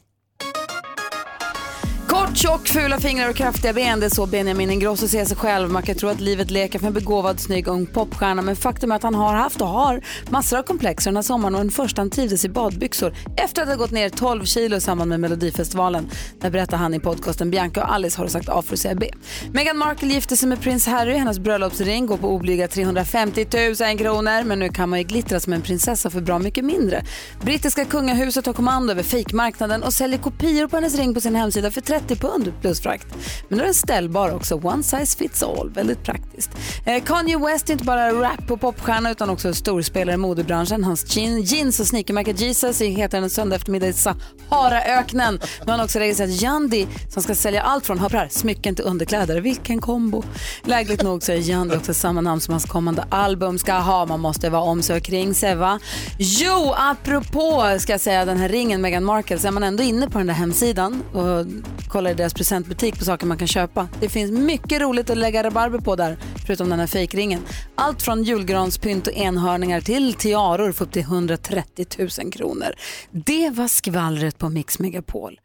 [2.12, 4.00] Kort, tjock, fula fingrar och kraftiga ben.
[4.00, 5.69] Det är så Benjamin Ingrosso ser sig själv.
[5.69, 8.41] Man kan tro att livet leker för en begåvad, snygg ung popstjärna.
[8.41, 11.56] Men faktum är att han har haft och har massor av komplex den här sommaren.
[11.56, 14.82] Och den första han trivdes i badbyxor efter att ha gått ner 12 kilo i
[14.82, 16.10] samband med Melodifestivalen.
[16.41, 18.95] Där berättar han i podcasten Bianca och Alice har du sagt A för att säga
[18.95, 19.12] B.
[19.54, 21.15] Meghan Markle gifte sig med prins Harry.
[21.15, 24.43] Hennes bröllopsring går på oblyga 350 000 kronor.
[24.43, 27.04] Men nu kan man ju glittra som en prinsessa för bra mycket mindre.
[27.41, 31.71] Brittiska kungahuset har kommando över fejkmarknaden och säljer kopior på hennes ring på sin hemsida
[31.71, 33.08] för 30 30 pund plus frakt.
[33.50, 34.56] Men nu är den ställbar också.
[34.56, 35.70] One size fits all.
[35.70, 36.50] Väldigt praktiskt.
[36.86, 40.84] Eh, Kanye West är inte bara rap och popstjärna utan också storspelare i modebranschen.
[40.84, 45.40] Hans jean, jeans och sneakermärket Jesus är hetare än en söndag eftermiddag i Saharaöknen.
[45.60, 48.30] Nu har han också registrerat Yandi som ska sälja allt från, hör på det här,
[48.30, 49.42] smycken till underkläder.
[49.42, 50.24] Vilken kombo.
[50.64, 54.06] Lägligt nog så är Yandi också samma namn som hans kommande album ska ha.
[54.06, 55.80] Man måste vara om sig och kring sig va?
[56.18, 60.10] Jo, apropå ska jag säga den här ringen Meghan Markle så är man ändå inne
[60.10, 61.46] på den där hemsidan och
[61.91, 63.88] kollar i deras presentbutik på saker man kan köpa.
[63.99, 67.41] Det finns mycket roligt att lägga rabarber på där, förutom den här fejkringen.
[67.75, 71.86] Allt från julgranspynt och enhörningar till tiaror för upp till 130
[72.23, 72.67] 000 kronor.
[73.12, 75.39] Det var skvallret på Mix Megapol.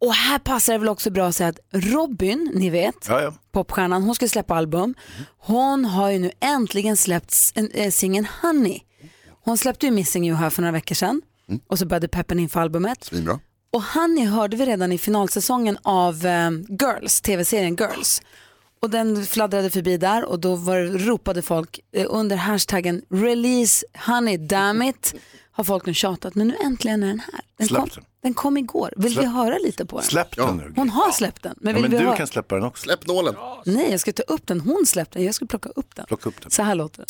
[0.00, 3.34] Och här passar det väl också bra att säga att Robin, ni vet, Ja, ja.
[3.52, 4.94] popstjärnan, hon ska släppa album.
[5.38, 7.34] Hon har ju nu äntligen släppt
[7.74, 8.80] eh, singeln Honey.
[9.44, 11.22] Hon släppte ju Missing You här för några veckor sedan
[11.68, 13.04] och så började peppen inför albumet.
[13.04, 13.40] Svinbra.
[13.72, 18.22] Och Honey hörde vi redan i finalsäsongen av eh, Girls, tv-serien Girls.
[18.82, 24.36] Och den fladdrade förbi där och då var, ropade folk eh, under hashtaggen release honey
[24.36, 25.14] damn it
[25.52, 27.40] har folk nu tjatat men nu äntligen är den här.
[27.58, 28.04] Den Släpp kom, den.
[28.22, 28.92] den kom igår.
[28.96, 29.26] Vill vi Släpp.
[29.32, 30.06] höra lite på den?
[30.06, 30.72] Släpp den nu.
[30.76, 31.54] Hon har släppt den.
[31.60, 32.16] Men Ja, vill men vi du höra?
[32.16, 32.82] kan släppa den också.
[32.84, 33.34] Släpp nålen.
[33.64, 34.60] Nej, jag ska ta upp den.
[34.60, 35.26] Hon släppte den.
[35.26, 36.06] Jag ska plocka upp den.
[36.06, 36.50] Plocka upp den.
[36.50, 37.06] Så här låter den.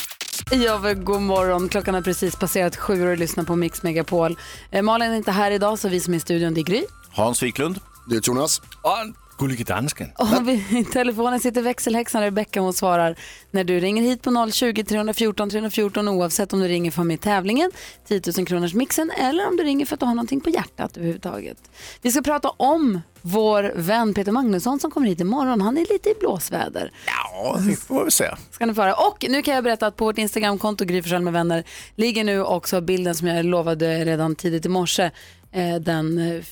[0.51, 1.69] Ja, god morgon.
[1.69, 4.39] Klockan har precis passerat sju och lyssnar på Mix Megapol.
[4.71, 6.85] Eh, Malin är inte här idag så vi som är i studion det är Gry.
[7.11, 7.81] Hans Wiklund.
[8.11, 8.59] Det är Jonas.
[8.59, 10.11] Och gullige dansken.
[10.19, 13.17] Och vi, i telefonen sitter växelhäxan Rebecka och svarar
[13.51, 17.19] när du ringer hit på 020 314 314 oavsett om du ringer för med i
[17.19, 17.71] tävlingen
[18.09, 20.97] 10 000 kronors mixen eller om du ringer för att du har någonting på hjärtat
[20.97, 21.59] överhuvudtaget.
[22.03, 25.61] Vi ska prata om vår vän Peter Magnusson som kommer hit imorgon.
[25.61, 26.93] Han är lite i blåsväder.
[27.07, 28.31] Ja, det får vi se.
[28.51, 28.95] Ska ni få höra.
[28.95, 32.81] Och nu kan jag berätta att på vårt Instagramkonto Gry med vänner ligger nu också
[32.81, 35.11] bilden som jag lovade redan tidigt i morse.
[35.53, 36.43] Eh, den eh,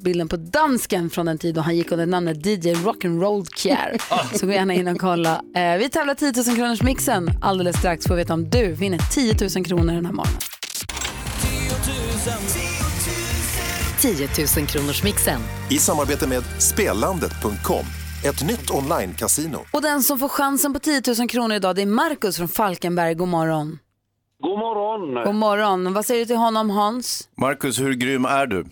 [0.00, 3.96] bilden på dansken från den tid då han gick under namnet DJ Rock'n'Roll Kjär.
[4.38, 5.42] Så gå gärna in och kolla.
[5.56, 8.98] Eh, vi tävlar 10 000 kronors mixen alldeles strax får vi veta om du vinner
[9.14, 10.40] 10 000 kronor den här morgonen.
[14.02, 15.40] 10 000 kronors mixen.
[15.70, 17.84] I samarbete med Spelandet.com,
[18.28, 19.58] ett nytt online-casino.
[19.72, 23.14] Och den som får chansen på 10 000 kronor idag det är Markus från Falkenberg.
[23.14, 23.78] God morgon.
[24.42, 25.24] God morgon.
[25.24, 25.94] God morgon.
[25.94, 27.28] Vad säger du till honom Hans?
[27.36, 28.64] Marcus, hur grym är du?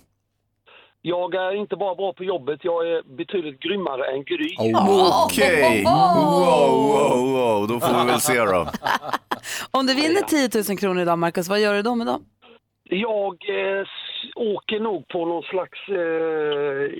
[1.03, 4.57] Jag är inte bara bra på jobbet, jag är betydligt grymmare än Gry.
[5.25, 5.85] Okej.
[5.85, 7.69] Wow, wow, wow.
[7.69, 8.69] Då får vi väl se då.
[9.71, 12.25] Om du vinner 10 000 kronor idag Markus, vad gör du då med dem?
[12.91, 13.87] Jag eh,
[14.35, 16.91] åker nog på någon slags eh,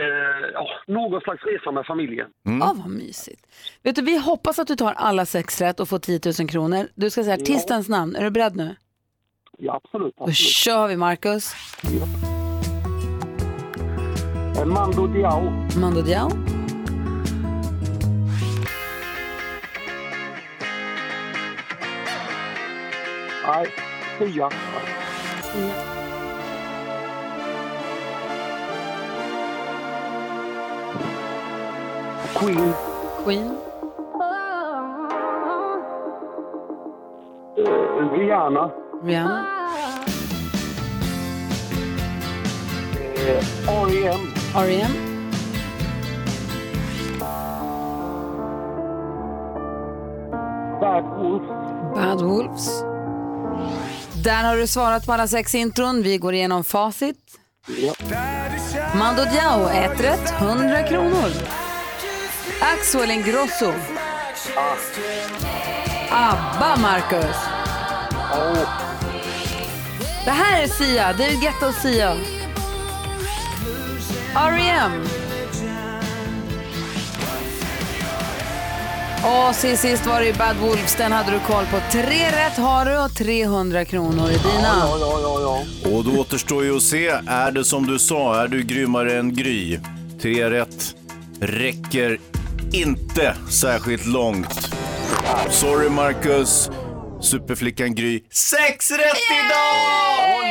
[0.00, 2.30] eh, ja, någon slags resa med familjen.
[2.42, 3.46] Ja, vad mysigt.
[3.82, 6.88] Vet du, vi hoppas att du tar alla sex rätt och får 10 000 kronor.
[6.94, 8.16] Du ska säga artistens namn.
[8.16, 8.76] Är du beredd nu?
[9.58, 10.14] Ja, absolut.
[10.16, 11.52] Då kör vi, Marcus.
[14.56, 15.50] Eh, Mando Diao.
[15.80, 16.28] Mando Diao.
[23.46, 23.66] Nej,
[32.34, 32.74] Queen.
[33.22, 33.56] Queen.
[37.56, 37.62] Eh,
[38.10, 38.74] Rihanna.
[39.04, 39.44] Rihanna.
[43.14, 44.34] Eh, R.E.M.
[44.54, 44.92] R.E.M.
[50.80, 51.48] Bad Wolves.
[51.94, 52.83] Bad Wolves.
[54.24, 56.02] Där har du svarat på alla sex intron.
[56.02, 57.16] Vi går igenom facit.
[58.94, 61.30] Mando Diao, ett rätt, 100 kronor.
[62.60, 63.72] Axel Ingrosso.
[66.10, 67.36] ABBA, Marcus.
[70.24, 72.16] Det här är Sia, David Guetta och Sia.
[74.34, 75.23] R.E.M.
[79.24, 81.80] Och sist, sist var det ju Bad Wolves, den hade du koll på.
[81.92, 84.62] Tre rätt har du och 300 kronor i dina.
[84.62, 85.90] Ja, ja, ja, ja.
[85.90, 89.34] Och då återstår ju att se, är det som du sa, är du grymmare än
[89.34, 89.78] Gry?
[90.22, 90.94] Tre rätt
[91.40, 92.20] räcker
[92.72, 94.70] inte särskilt långt.
[95.50, 96.70] Sorry Marcus,
[97.20, 98.22] superflickan Gry.
[98.30, 99.00] Sex rätt
[99.44, 100.44] idag!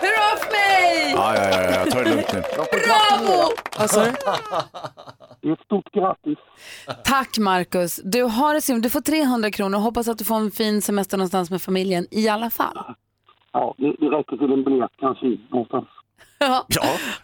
[0.00, 1.12] Hurra för mig!
[1.16, 2.42] Ja, ja, ja, ja, ta det lugnt nu.
[2.56, 3.52] Bravo!
[3.78, 4.12] Vad sa du?
[5.52, 6.38] Ett stort grattis.
[7.04, 8.00] Tack Marcus.
[8.04, 9.78] Du har det så Du får 300 kronor.
[9.78, 12.78] Hoppas att du får en fin semester någonstans med familjen i alla fall.
[13.52, 15.88] Ja, det, det räcker till en biljett kanske någonstans.
[16.38, 16.66] Ja.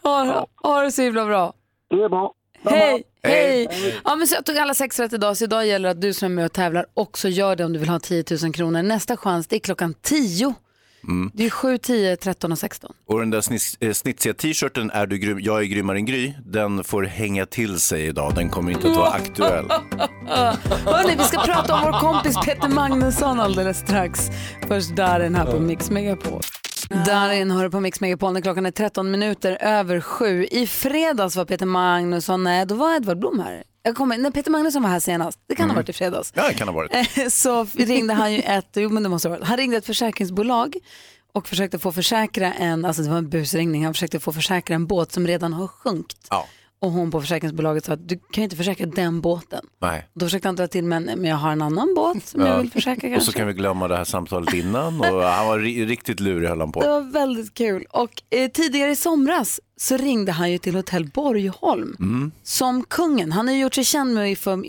[0.02, 1.52] Ha, ha det så himla bra.
[1.88, 2.35] Det är bra.
[2.64, 3.68] Hej, hej.
[3.70, 4.00] Hej.
[4.04, 6.12] Ja, men så jag tog alla sex rätt idag, så idag gäller det att du
[6.12, 8.83] som är med och tävlar också gör det om du vill ha 10 000 kronor.
[8.83, 10.54] Nästa chans det är klockan 10.
[11.08, 11.30] Mm.
[11.34, 12.92] Det är 7, 10, 13 och 16.
[13.06, 16.34] Och den där snitt- eh, snitsiga t-shirten, är du grym, jag är grymmare än Gry,
[16.46, 18.32] den får hänga till sig idag.
[18.34, 19.64] Den kommer inte att vara aktuell.
[20.84, 24.20] Hörrni, vi ska prata om vår kompis Peter Magnusson alldeles strax.
[24.68, 26.40] Först Darin här på Mix Megapol.
[27.06, 30.46] Darin hör på Mix Megapol när klockan är 13 minuter över sju.
[30.50, 33.62] I fredags var Peter Magnusson, nej då var Edvard Blom här.
[33.82, 36.32] Jag kommer, när Peter Magnusson var här senast, det kan ha varit i fredags.
[36.36, 36.92] Ja, det kan ha varit.
[37.32, 40.76] Så ringde han ju ett, jo men det måste ha varit, han ringde ett försäkringsbolag
[41.32, 44.86] och försökte få försäkra en, alltså det var en busringning, han försökte få försäkra en
[44.86, 46.26] båt som redan har sjunkit.
[46.30, 46.46] Ja.
[46.82, 49.64] Och hon på försäkringsbolaget sa att du kan ju inte försäkra den båten.
[49.80, 50.08] Nej.
[50.14, 52.70] Då försökte han dra till men, men jag har en annan båt som jag vill
[52.70, 53.32] försäkra Och kanske.
[53.32, 55.00] så kan vi glömma det här samtalet innan.
[55.00, 56.80] Och han var ri- riktigt lurig höll han på.
[56.80, 57.84] Det var väldigt kul.
[57.90, 62.32] Och eh, tidigare i somras så ringde han ju till hotell Borgholm Mm.
[62.42, 63.32] som kungen.
[63.32, 64.62] Han har ju gjort sig känd med få,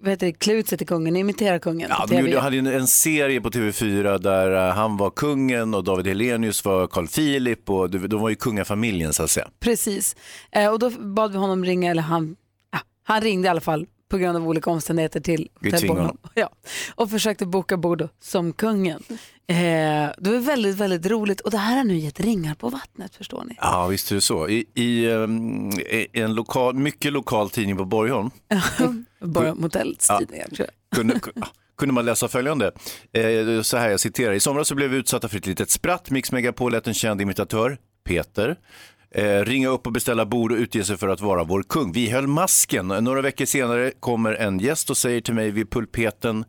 [0.00, 2.86] vad heter det, klä ut sig till kungen, imitera kungen Ja, de hade ju en
[2.86, 7.90] serie på TV4 där eh, han var kungen och David Hellenius var Carl Philip och
[7.90, 9.48] de, de var ju kungafamiljen så att säga.
[9.60, 10.16] Precis.
[10.52, 12.36] Eh, och då bad vi honom ringa, eller han,
[12.72, 16.08] ja, han ringde i alla fall på grund av olika omständigheter till Hotell.
[16.34, 16.50] Ja,
[16.94, 19.02] och försökte boka bord som kungen.
[19.50, 23.14] Eh, det var väldigt, väldigt roligt och det här har nu gett ringar på vattnet
[23.14, 23.54] förstår ni.
[23.60, 24.48] Ja, visst är det så.
[24.48, 28.30] I, i ehm, i en lokal, mycket lokal tidning på Borgholm
[29.20, 30.18] Bara motellets Ja.
[30.18, 30.96] tidningar tror jag.
[30.98, 31.20] kunde,
[31.78, 32.72] kunde man läsa följande.
[33.12, 34.32] Eh, så här, jag citerar.
[34.32, 36.10] I somras så blev vi utsatta för ett litet spratt.
[36.10, 38.56] Mix Megapol lät en känd imitatör, Peter,
[39.14, 41.92] eh, ringa upp och beställa bord och utge sig för att vara vår kung.
[41.92, 42.88] Vi höll masken.
[42.88, 46.44] Några veckor senare kommer en gäst och säger till mig vid pulpeten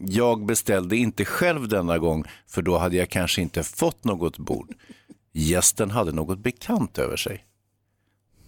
[0.00, 4.74] jag beställde inte själv denna gång för då hade jag kanske inte fått något bord.
[5.32, 7.44] Gästen hade något bekant över sig.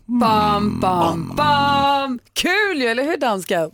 [0.07, 2.19] Bam, bam, bam!
[2.33, 3.71] Kul ju, eller hur dansken?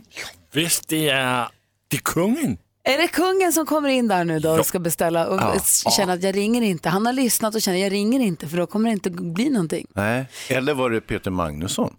[0.53, 1.47] Visst, det är,
[1.87, 2.57] det är kungen.
[2.83, 5.59] Är det kungen som kommer in där nu då och ska beställa och Ja.
[5.97, 6.89] känner att jag ringer inte?
[6.89, 9.87] Han har lyssnat och känner jag ringer inte för då kommer det inte bli någonting.
[9.95, 10.25] Nej.
[10.49, 11.95] Eller var det Peter Magnusson?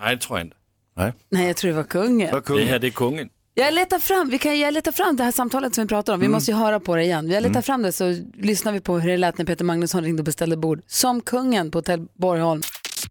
[0.00, 0.56] Nej, det tror jag inte.
[0.96, 1.12] Nej.
[1.28, 2.32] Nej, jag tror det var kungen.
[2.32, 2.64] Var kungen.
[2.66, 3.28] Det här det är kungen.
[3.60, 6.20] Jag letar fram, vi kan, jag letar fram det här samtalet som vi pratar om.
[6.20, 7.30] Vi måste ju höra på det igen.
[7.30, 7.62] Jag letar Mm.
[7.62, 10.56] fram det så lyssnar vi på hur det lät när Peter Magnusson ringde och beställde
[10.56, 12.62] bord som kungen på Hotell Borgholm.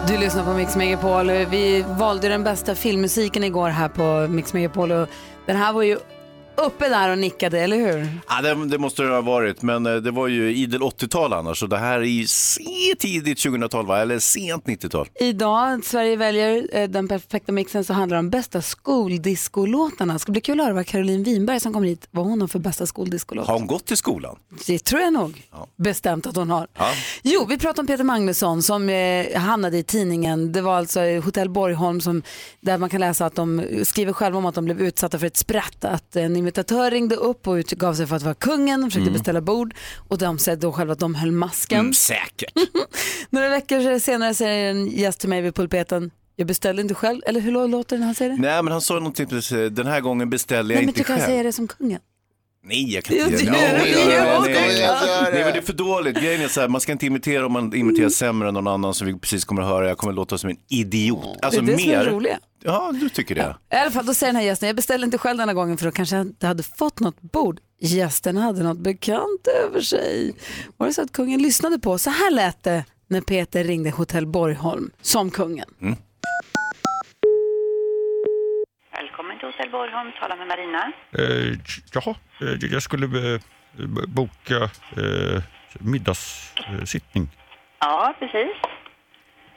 [0.07, 1.27] Du lyssnar på Mix Megapol.
[1.31, 5.07] Vi valde den bästa filmmusiken igår här på Mix Megapol och
[5.45, 5.97] den här var ju
[6.57, 8.07] uppe där och nickade, eller hur?
[8.29, 11.59] Ja, det, det måste det ha varit, men eh, det var ju idel 80-tal annars.
[11.59, 12.25] Så det här är ju
[12.95, 14.01] tidigt 2000-tal, va?
[14.01, 15.07] eller sent 90-tal.
[15.15, 20.13] Idag, Sverige väljer eh, den perfekta mixen, så handlar det om bästa skoldiskolåtarna.
[20.13, 22.47] Det ska bli kul att höra vad Caroline Winberg som kommer hit, vad hon har
[22.47, 23.47] för bästa skoldiskolåt.
[23.47, 24.35] Har hon gått till skolan?
[24.67, 25.43] Det tror jag nog
[25.75, 26.67] bestämt att hon har.
[26.77, 26.91] Ja.
[27.23, 30.51] Jo, vi pratar om Peter Magnusson som eh, hamnade i tidningen.
[30.51, 32.23] Det var alltså Hotell Borgholm som,
[32.61, 35.37] där man kan läsa att de skriver själva om att de blev utsatta för ett
[35.37, 35.85] spratt.
[35.85, 39.13] Att en imitatör ringde upp och utgav sig för att vara kungen och försökte Mm.
[39.13, 39.73] beställa bord.
[40.07, 41.79] Och de säger då själva att de höll masken.
[41.79, 42.53] Mm, säkert.
[43.29, 47.21] Några veckor senare säger en gäst till mig vid pulpeten, jag beställde inte själv.
[47.25, 48.37] Eller hur låter det när han säger det?
[48.41, 51.03] Nej, men han sa någonting precis, den här gången beställer jag Nej, men inte du
[51.03, 51.27] kan själv.
[51.27, 51.99] säga det som kungen.
[52.63, 53.51] Nej, jag kan inte göra det.
[53.51, 55.31] Nej, nej, nej, nej.
[55.33, 56.17] Nej, men det är för dåligt.
[56.17, 58.93] Grejen är så här, man ska inte imitera om man imiterar sämre än någon annan
[58.93, 59.87] som vi precis kommer att höra.
[59.87, 61.25] Jag kommer att låta som en idiot.
[61.41, 62.05] Alltså, det är det som är mer...
[62.05, 62.39] det roliga.
[62.69, 63.55] Ja, du tycker det.
[63.71, 65.85] I alla fall, då säger den här gästen, jag beställde inte själv denna gången för
[65.85, 67.59] då kanske jag inte hade fått något bord.
[67.79, 70.35] Gästen hade något bekant över sig.
[70.77, 71.97] Var det så att kungen lyssnade på?
[71.97, 75.65] Så här lät det när Peter ringde Hotell Borgholm som kungen.
[78.91, 80.91] Välkommen till Hotell Borgholm, tala med Marina.
[81.11, 81.59] Eh,
[81.93, 83.41] jaha, eh, jag skulle eh,
[84.07, 84.55] boka
[84.97, 85.41] eh,
[85.79, 87.29] middagssittning.
[87.79, 88.55] Ja, precis.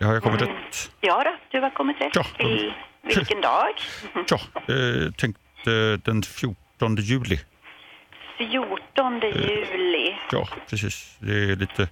[0.01, 0.91] Har jag kommit rätt?
[1.01, 2.25] Ja då, du har kommit rätt Ja.
[2.39, 3.75] till vilken dag?
[4.29, 4.41] Ja,
[4.75, 7.39] eh, tänkte den 14 juli.
[8.39, 10.15] 14 juli.
[10.33, 11.17] Ja, precis.
[11.19, 11.89] Det är lite...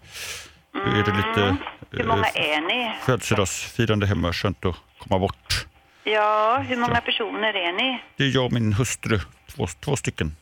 [0.73, 1.57] Då är det lite Mm.
[1.91, 2.93] Hur många eh, är ni?
[3.03, 4.33] födelsedagsfirande hemma.
[4.33, 5.67] Skönt att komma bort.
[6.05, 8.03] Ja, hur många personer är ni?
[8.17, 10.37] Det är jag och min hustru, två, två stycken.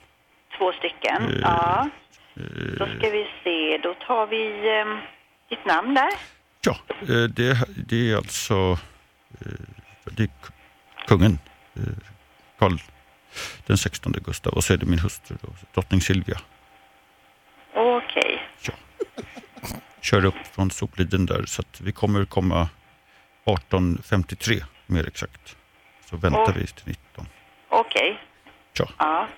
[0.58, 1.22] Två stycken?
[1.22, 1.88] Eh, Ja,
[2.36, 2.42] eh,
[2.78, 3.78] då ska vi se.
[3.82, 4.46] Då tar vi
[4.78, 4.98] eh,
[5.50, 6.10] ditt namn där.
[6.60, 8.78] Ja, eh, det, det är alltså
[9.40, 9.52] eh,
[10.04, 10.28] det är
[11.06, 11.38] kungen,
[11.76, 11.82] eh,
[12.58, 12.78] Karl
[13.66, 16.40] den 16 Gustav och så är det min hustru, då, drottning Silvia.
[17.74, 18.42] Okej.
[20.00, 22.68] Kör upp från Sopliden där så att vi kommer komma
[23.44, 25.56] 18.53 mer exakt.
[26.10, 27.26] Så väntar Och- vi till 19.
[27.68, 28.18] Okej.
[28.78, 28.88] Ja.
[28.98, 29.28] Ja.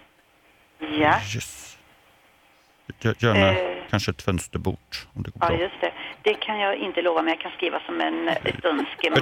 [0.81, 1.21] Ja.
[1.35, 1.79] Yes.
[3.19, 3.85] Gärna Eh.
[3.91, 4.79] kanske ett fönsterbord
[5.13, 5.59] om det går Ja, bra.
[5.61, 5.93] just det.
[6.29, 9.21] Det kan jag inte lova, men jag kan skriva som en, ett önskemål.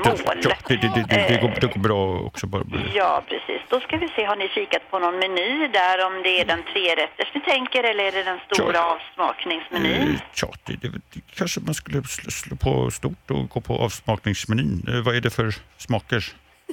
[0.69, 2.47] Det, det, det, det, går, det går bra också.
[2.95, 3.61] Ja, precis.
[3.69, 6.63] Då ska vi se, har ni kikat på någon meny där om det är den
[6.73, 10.09] trerätters ni tänker eller är det den stora avsmakningsmenyn?
[10.09, 10.91] Eh, Ja, det,
[11.35, 14.87] kanske man skulle slå, slå på stort och gå på avsmakningsmenyn.
[14.89, 16.25] Eh, vad är det för smaker?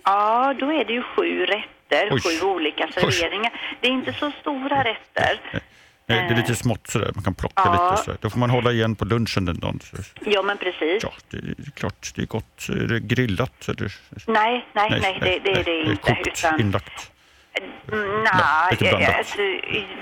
[0.04, 2.22] Ja, då är det ju sju rätter, Oj.
[2.22, 3.52] sju olika serveringar.
[3.82, 5.39] Det är inte så stora rätter.
[6.08, 7.92] Eh, det är lite smått sådär, man kan plocka Ja.
[7.92, 8.18] lite sådär.
[8.22, 9.80] Då får man hålla igen på lunchen den dagen.
[9.84, 11.04] Så, Ja, men precis.
[11.04, 12.70] ja, det är klart, det är gott.
[12.70, 13.70] Är det grillat?
[13.70, 13.94] Eller?
[14.28, 16.02] Nej, nej, nej, det, det är det nej, inte.
[16.16, 17.12] Kokt, Utan, inlagt.
[17.56, 19.16] Lite nej, blandat.
[19.18, 19.38] alltså,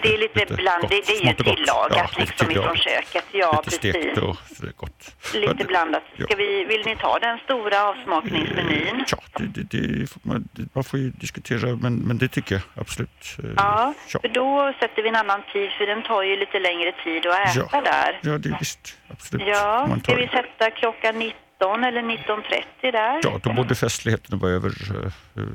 [0.02, 3.26] det är lite bland, det, det är ju tillagat Ja, lite liksom ifrån köket.
[3.32, 4.02] Ja, lite precis.
[4.04, 5.16] stekt och sådär gott.
[5.34, 6.04] Lite blandat.
[6.20, 9.06] Ska vi, vill ni ta den stora avsmakningsmenyn?
[9.12, 13.38] Ja, det, det, det man, man får ju diskutera, men, men det tycker jag absolut.
[13.44, 14.20] Eh, Ja, ja.
[14.20, 17.40] för då sätter vi en annan tid för den tar ju lite längre tid att
[17.58, 17.82] äta Ja.
[17.82, 18.20] där.
[18.32, 18.98] Ja, det är visst.
[19.08, 19.48] Absolut.
[19.48, 23.20] Ja, ska vi sätta klockan 19 eller 19.30 där?
[23.24, 25.06] Ja, då borde festligheten vara över eh,
[25.44, 25.50] eh,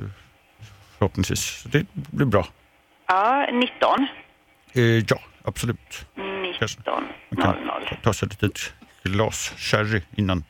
[0.99, 1.63] förhoppningsvis.
[1.67, 2.47] Det blir bra.
[3.07, 4.07] Ja, 19.
[4.73, 6.07] Eh, ja, absolut.
[6.43, 7.05] 19.
[7.31, 7.55] Man kan
[7.89, 10.45] ta, ta sig ett litet glas sherry innan.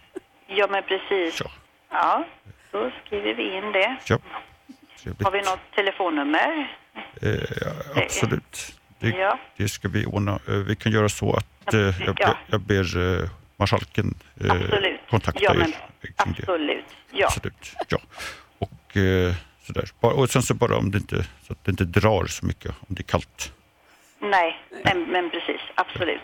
[0.48, 1.42] Ja, men precis.
[1.90, 2.24] Ja,
[2.72, 3.96] då skriver vi in det.
[4.08, 4.18] Ja,
[5.02, 5.24] trevligt.
[5.24, 6.76] Har vi något telefonnummer?
[7.22, 8.78] Eh, ja, absolut.
[8.98, 9.38] Det, Ja.
[9.56, 10.38] det ska vi ordna.
[10.48, 14.54] Eh, vi kan göra så att eh, jag, ber, jag ber eh, marskalken eh,
[15.10, 15.76] kontakta Ja, men er.
[16.16, 16.42] kring det.
[16.42, 16.84] absolut.
[17.10, 17.26] Ja.
[17.26, 17.74] Absolut.
[17.88, 17.98] Ja.
[18.58, 19.34] Och, eh,
[19.66, 19.88] sådär.
[20.00, 22.70] Bara, och sen så bara om det inte, så att det inte drar så mycket
[22.70, 23.52] om det är kallt.
[24.20, 25.60] Nej, men, men precis.
[25.74, 26.20] Absolut.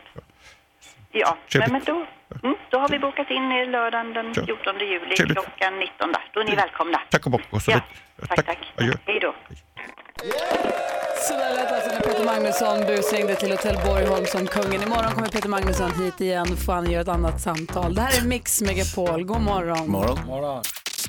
[1.13, 2.07] Ja, men, men då,
[2.43, 5.39] mm, då har vi bokat in er lördagen den 14 juli Trevligt.
[5.39, 6.31] klockan 19 där.
[6.35, 7.01] Då är ni välkomna.
[7.11, 7.43] Tack och bock.
[7.51, 7.81] Och så Ja.
[8.29, 8.59] Tack, tack.
[8.77, 8.93] Adjö.
[9.07, 9.35] Hej då.
[11.29, 14.83] Så där lät alltså när Peter Magnusson busringde till Hotell Borgholm som kungen.
[14.83, 17.95] Imorgon kommer Peter Magnusson hit igen och får han göra ett annat samtal.
[17.95, 19.25] Det här är Mix Megapol.
[19.25, 19.89] God morgon.
[19.91, 20.63] Morgon.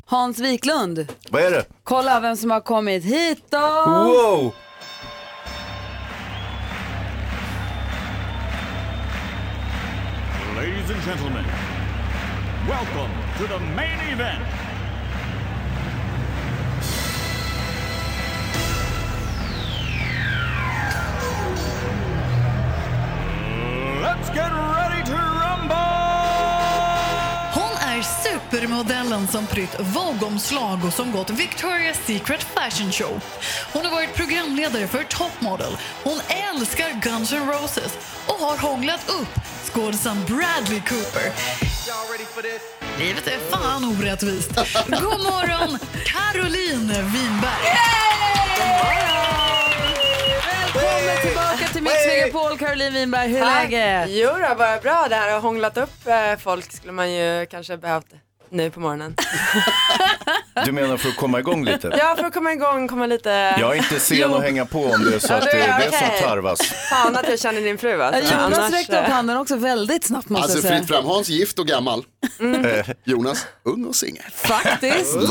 [0.05, 1.65] Hans Wiklund, Vad är det?
[1.83, 3.57] kolla vem som har kommit hit då.
[3.85, 4.53] Wow!
[10.55, 11.45] Ladies and gentlemen,
[12.67, 14.43] welcome to the main event.
[24.01, 26.02] Let's get ready to rumble!
[28.51, 33.21] Supermodellen som prytt Vogue-omslag och som gått Victoria's Secret Fashion Show.
[33.73, 35.77] Hon har varit programledare för Top Model.
[36.03, 36.19] Hon
[36.51, 39.39] älskar Guns N' Roses och har hånglat upp
[39.73, 41.31] skådisen Bradley Cooper.
[42.99, 44.55] Livet är fan orättvist.
[44.87, 47.77] God morgon, Caroline Winberg.
[50.45, 53.27] Välkommen tillbaka till Mix Megapol, Caroline Winberg.
[53.29, 53.71] Hur är Tack.
[53.71, 54.09] läget?
[54.09, 55.05] Jo då, bara bra.
[55.09, 58.07] Det här har hånglat upp eh, folk skulle man ju kanske behövt
[58.53, 59.15] nu på morgonen.
[60.65, 61.95] Du menar för att komma igång lite?
[61.99, 63.29] ja, för att komma igång, komma lite...
[63.59, 64.35] Jag är inte sen Jo.
[64.35, 66.59] att hänga på om det är så Ja, att det är det som tarvas.
[66.89, 68.33] Fan att jag känner din fru Ja, alltså.
[68.33, 70.77] Jonas Annars, räckte upp handen också väldigt snabbt måste Alltså jag säga.
[70.77, 72.03] fritt fram, Hans gift och gammal.
[72.39, 72.65] Mm.
[72.65, 74.23] Eh, Jonas, ung och singel.
[74.33, 75.15] Faktiskt.
[75.15, 75.27] Och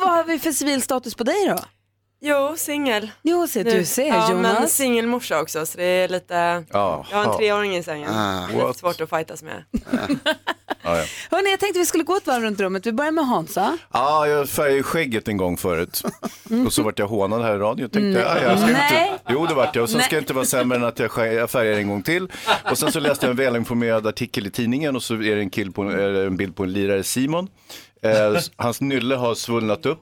[0.00, 1.58] vad har vi för civilstatus på dig då?
[2.20, 3.10] Jo, singel.
[3.22, 3.70] Jo, se, Nu.
[3.70, 4.58] du ser ja, Jonas.
[4.58, 7.06] men singelmorsa också så det är lite, Ja.
[7.10, 8.10] jag har en treåring i sängen.
[8.14, 8.46] Ah.
[8.52, 9.64] det är lite svårt att fightas med.
[9.70, 9.80] Ja,
[10.82, 11.04] ja.
[11.30, 12.86] Hörrni, jag tänkte vi skulle gå ett varv runt rummet.
[12.86, 13.78] Vi börjar med Hansa.
[13.92, 16.02] Ja, jag färgade skägget en gång förut.
[16.66, 17.78] Och så vart jag hånad här i radion.
[17.82, 18.42] Jag tänkte, Nej.
[18.42, 19.10] ja, jag ska Nej.
[19.10, 19.22] inte...
[19.32, 19.82] Jo, det vart jag.
[19.82, 22.02] Och sen ska jag inte vara sämre än att jag skär- jag färgar en gång
[22.02, 22.28] till.
[22.70, 25.50] Och sen så läste jag en välinformerad artikel i tidningen och så är det en,
[25.50, 27.48] kill på, eller en bild på en lirare, Simon.
[28.02, 30.00] Eh, hans nylle har svullnat upp.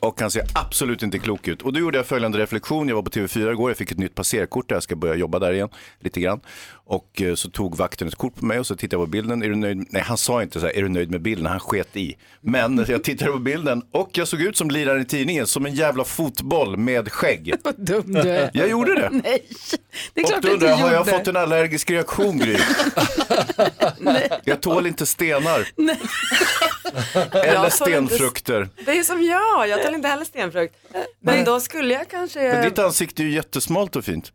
[0.00, 1.62] Och han ser absolut inte klok ut.
[1.62, 2.88] Och då gjorde jag följande reflektion.
[2.88, 5.38] Jag var på TV4 igår, jag fick ett nytt passerkort där jag ska börja jobba
[5.38, 5.68] där igen
[6.00, 6.40] lite grann.
[6.86, 9.42] Och eh, så tog vakten ett kort på mig och så tittade jag på bilden.
[9.42, 9.86] Är du nöjd?
[9.90, 11.46] Nej, han sa inte så här, är du nöjd med bilden?
[11.46, 12.16] Han sket i.
[12.40, 15.74] Men jag tittade på bilden och jag såg ut som liraren i tidningen, som en
[15.74, 17.54] jävla fotboll med skägg.
[17.64, 18.50] Vad dum du är.
[18.54, 19.10] Jag gjorde det.
[19.24, 19.44] Nej,
[20.14, 22.56] det är klart du undrar har jag fått en allergisk reaktion Gry?
[24.44, 25.68] Jag tål inte stenar.
[27.32, 28.68] Eller tål stenfrukter.
[28.86, 30.74] Det är som jag, jag tar inte heller stenfrukt.
[31.20, 32.40] Men då skulle jag kanske...
[32.40, 34.32] Men ditt ansikte är ju jättesmalt och fint.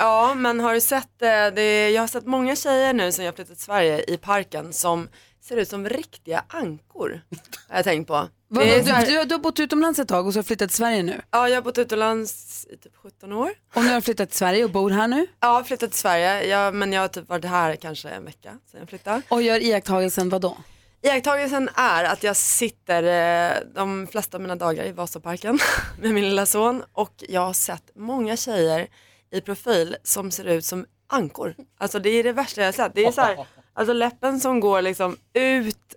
[0.00, 1.90] Ja, men har du sett eh, det?
[1.90, 5.08] Jag har sett många tjejer nu som jag flyttat till Sverige i parken som
[5.40, 7.20] ser ut som riktiga ankor.
[7.68, 8.28] Har jag tänkt på.
[8.48, 11.20] Du, du, du har bott utomlands ett tag och så har flyttat till Sverige nu.
[11.30, 13.50] Ja, jag har bott utomlands i typ 17 år.
[13.74, 15.26] Och nu har du flyttat till Sverige och bor här nu.
[15.40, 18.58] Ja, jag flyttat till Sverige, ja, men jag har typ varit här kanske en vecka
[18.70, 19.22] sedan jag flyttade.
[19.28, 20.56] Och gör iakttagelsen vad då?
[21.02, 25.58] Iakttagelsen är att jag sitter eh, de flesta av mina dagar i Vasaparken
[26.00, 28.88] med min lilla son och jag har sett många tjejer
[29.32, 31.54] i profil som ser ut som ankor.
[31.78, 32.94] Alltså det är det värsta jag sett.
[32.94, 35.94] Det är så här, alltså läppen som går liksom ut.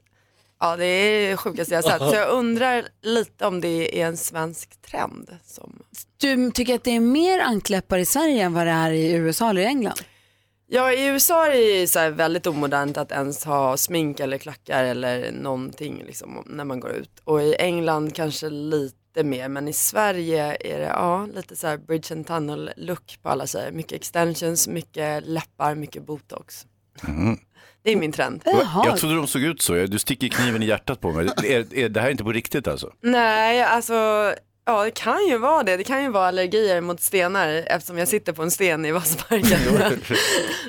[0.60, 2.02] Ja det är det sjukaste jag sett.
[2.02, 5.38] Så jag undrar lite om det är en svensk trend.
[5.46, 5.84] Som...
[6.18, 9.50] Du tycker att det är mer ankläppar i Sverige än vad det är i USA
[9.50, 10.02] eller England?
[10.68, 15.32] Ja i USA är det så väldigt omodernt att ens ha smink eller klackar eller
[15.32, 17.22] någonting liksom, när man går ut.
[17.24, 21.78] Och i England kanske lite mer men i Sverige är det ja, lite så här
[21.78, 23.72] bridge and tunnel look på alla tjejer.
[23.72, 26.66] Mycket extensions, mycket läppar, mycket botox.
[27.08, 27.38] Mm.
[27.84, 28.42] Det är min trend.
[28.86, 29.74] Jag trodde de såg ut så.
[29.74, 31.28] Du sticker kniven i hjärtat på mig.
[31.28, 32.94] Är, är, det här är inte på riktigt alltså?
[33.02, 34.34] Nej alltså
[34.66, 35.78] Ja det kan ju vara det.
[35.78, 39.60] Det kan ju vara allergier mot stenar eftersom jag sitter på en sten i Vasaparken.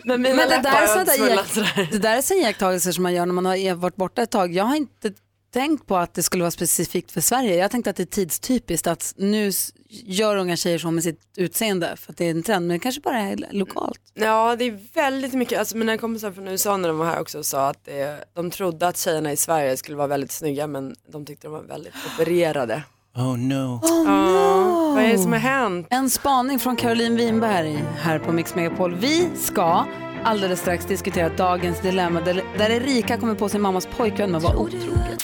[0.05, 1.89] Men mina Men det läppar där, är har där, sådär.
[1.93, 4.55] det där är sådana iakttagelser som man gör när man har varit borta ett tag.
[4.55, 5.13] Jag har inte
[5.55, 7.57] tänkt på att det skulle vara specifikt för Sverige.
[7.57, 9.53] Jag tänkte att det är tidstypiskt att nu
[9.89, 12.83] gör unga tjejer så med sitt utseende för att det är en trend, men det
[12.83, 14.01] kanske bara är lokalt.
[14.15, 17.43] Ja det är väldigt mycket, alltså mina kompisar från USA när de var här också
[17.43, 21.27] sa att det, de trodde att tjejerna i Sverige skulle vara väldigt snygga men de
[21.27, 22.83] tyckte de var väldigt opererade.
[23.17, 23.81] Oh no.
[23.83, 24.95] Oh, no.
[24.95, 25.87] Vad är det som har hänt?
[25.91, 28.95] En spaning från Caroline Winberg här på Mix Megapol.
[28.95, 29.85] Vi ska
[30.25, 34.45] alldeles strax diskutera dagens dilemma där där Erika kommer på sin mammas pojkvän med att
[34.45, 35.19] vara otrogen.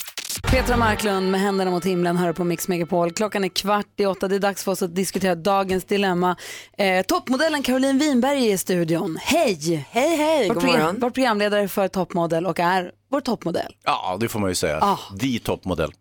[0.50, 3.12] Petra Marklund med händerna mot himlen hör på Mix Megapol.
[3.12, 4.28] Klockan är kvart i åtta.
[4.28, 6.36] Det är dags för oss att diskutera dagens dilemma.
[6.78, 9.18] Eh, toppmodellen Caroline Winberg är i studion.
[9.22, 9.86] Hej!
[9.90, 10.96] Hej hej, Vår, god program- morgon.
[11.00, 13.72] vår programledare för Toppmodell och är vår toppmodell.
[13.84, 14.78] Ja, det får man ju säga.
[14.82, 14.98] Ah.
[15.20, 15.92] The toppmodell.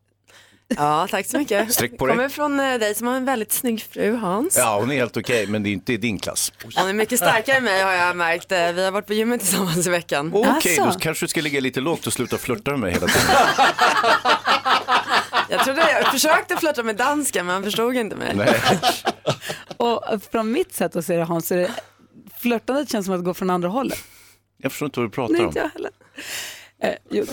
[0.77, 1.73] Ja tack så mycket.
[1.73, 2.15] Sträck på dig.
[2.15, 4.57] Kommer från eh, dig som har en väldigt snygg fru Hans.
[4.57, 6.53] Ja, hon är helt okej, men det är inte i din klass.
[6.75, 8.51] Hon är mycket starkare än mig har jag märkt.
[8.51, 10.31] Eh, Vi har varit på gymmet tillsammans i veckan.
[10.33, 13.35] Okej, då kanske du ska ligga lite lågt och sluta flirta med mig hela tiden.
[15.49, 18.35] Jag trodde jag försökte flirta med dansken men han förstod inte mig.
[18.35, 18.61] Nej.
[19.77, 21.71] Och från mitt sätt att se det Hans, så är det,
[22.41, 23.99] flörtandet känns som att gå från andra hållet.
[24.57, 25.47] Jag förstår inte vad du pratar Nej, om.
[25.47, 25.91] inte jag heller.
[26.81, 27.25] Eh, jo,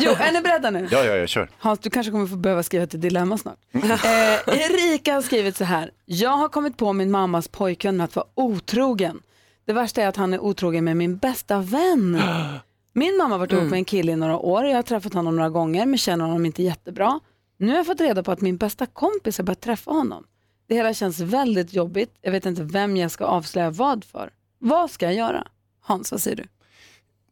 [0.00, 0.88] jo, är ni beredda nu?
[0.90, 1.50] Ja, ja, jag kör.
[1.58, 3.58] Hans, du kanske kommer få behöva skriva ett dilemma snart.
[3.72, 5.90] Eh, Erika har skrivit så här.
[6.04, 9.22] Jag har kommit på min mammas pojkvän med att vara otrogen.
[9.64, 12.22] Det värsta är att han är otrogen med min bästa vän.
[12.94, 14.64] Min mamma har varit ihop med en kille i några år.
[14.66, 17.20] Jag har träffat honom några gånger men känner honom inte jättebra.
[17.56, 20.24] Nu har jag fått reda på att min bästa kompis har börjat träffa honom.
[20.68, 22.14] Det hela känns väldigt jobbigt.
[22.20, 24.30] Jag vet inte vem jag ska avslöja vad för.
[24.58, 25.46] Vad ska jag göra?
[25.80, 26.46] Hans, vad säger du?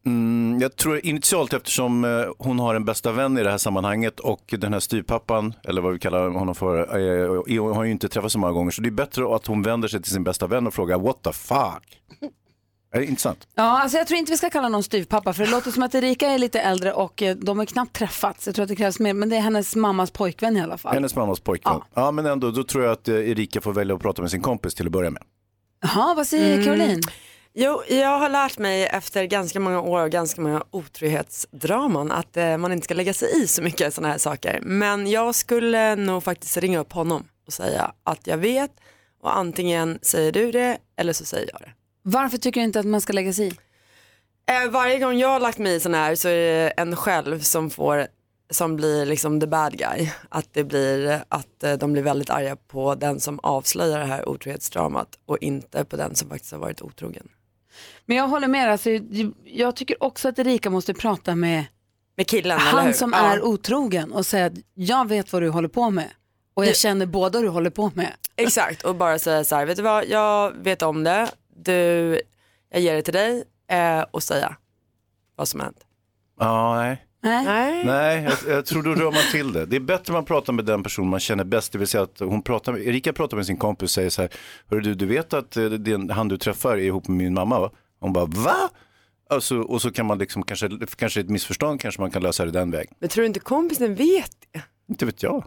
[0.05, 4.19] Mm, jag tror initialt eftersom eh, hon har en bästa vän i det här sammanhanget
[4.19, 8.33] och den här styvpappan, eller vad vi kallar honom för, eh, har ju inte träffats
[8.33, 8.71] så många gånger.
[8.71, 11.23] Så det är bättre att hon vänder sig till sin bästa vän och frågar what
[11.23, 12.01] the fuck.
[12.93, 13.47] Är det intressant?
[13.55, 15.95] Ja, alltså jag tror inte vi ska kalla någon styvpappa för det låter som att
[15.95, 18.45] Erika är lite äldre och eh, de har knappt träffats.
[18.45, 20.93] Jag tror att det krävs mer, men det är hennes mammas pojkvän i alla fall.
[20.93, 21.81] Hennes mammas pojkvän.
[21.93, 22.11] Ja.
[22.11, 24.75] men ändå, då tror jag att eh, Erika får välja att prata med sin kompis
[24.75, 25.23] till att börja med.
[25.81, 27.01] Jaha, vad säger Caroline?
[27.53, 32.57] Jo, jag har lärt mig efter ganska många år och ganska många otrohetsdraman att eh,
[32.57, 34.59] man inte ska lägga sig i så mycket sådana här saker.
[34.61, 38.71] Men jag skulle nog faktiskt ringa upp honom och säga att jag vet
[39.21, 41.71] och antingen säger du det eller så säger jag det.
[42.03, 43.51] Varför tycker du inte att man ska lägga sig i?
[44.51, 47.39] Eh, varje gång jag har lagt mig i sån här så är det en själv
[47.39, 48.07] som får
[48.49, 50.11] som blir liksom the bad guy.
[50.29, 54.29] Att det blir att eh, de blir väldigt arga på den som avslöjar det här
[54.29, 57.29] otrohetsdramat och inte på den som faktiskt har varit otrogen.
[58.05, 58.89] Men jag håller med, alltså,
[59.45, 61.65] jag tycker också att Erika måste prata med,
[62.17, 63.19] med killen, han som Ja.
[63.19, 66.07] är otrogen och säga att jag vet vad du håller på med
[66.53, 68.11] och jag Det- känner båda du håller på med.
[68.35, 71.73] Exakt och bara säga så här, vet du vad, jag vet om det, du,
[72.69, 74.55] jag ger det till dig eh, och säga
[75.35, 75.77] vad som hänt.
[76.39, 77.05] Ja, nej.
[77.23, 77.85] Nej.
[77.85, 79.65] Nej, jag, jag tror då rör man till det.
[79.65, 81.71] Det är bättre man pratar med den person man känner bäst.
[81.71, 84.21] Det vill säga att hon pratar med, Erika pratar med sin kompis och säger så
[84.21, 84.31] här,
[84.69, 87.17] Hörru du, du vet att eh, det är en- han du träffar är ihop med
[87.17, 87.71] min mamma va?
[87.99, 88.55] Hon bara, va?
[89.29, 92.51] Alltså, och så kan man liksom, kanske, kanske ett missförstånd, kanske man kan lösa det
[92.51, 92.93] den vägen.
[92.99, 94.61] Men tror du inte kompisen vet det?
[94.89, 95.43] Inte vet jag.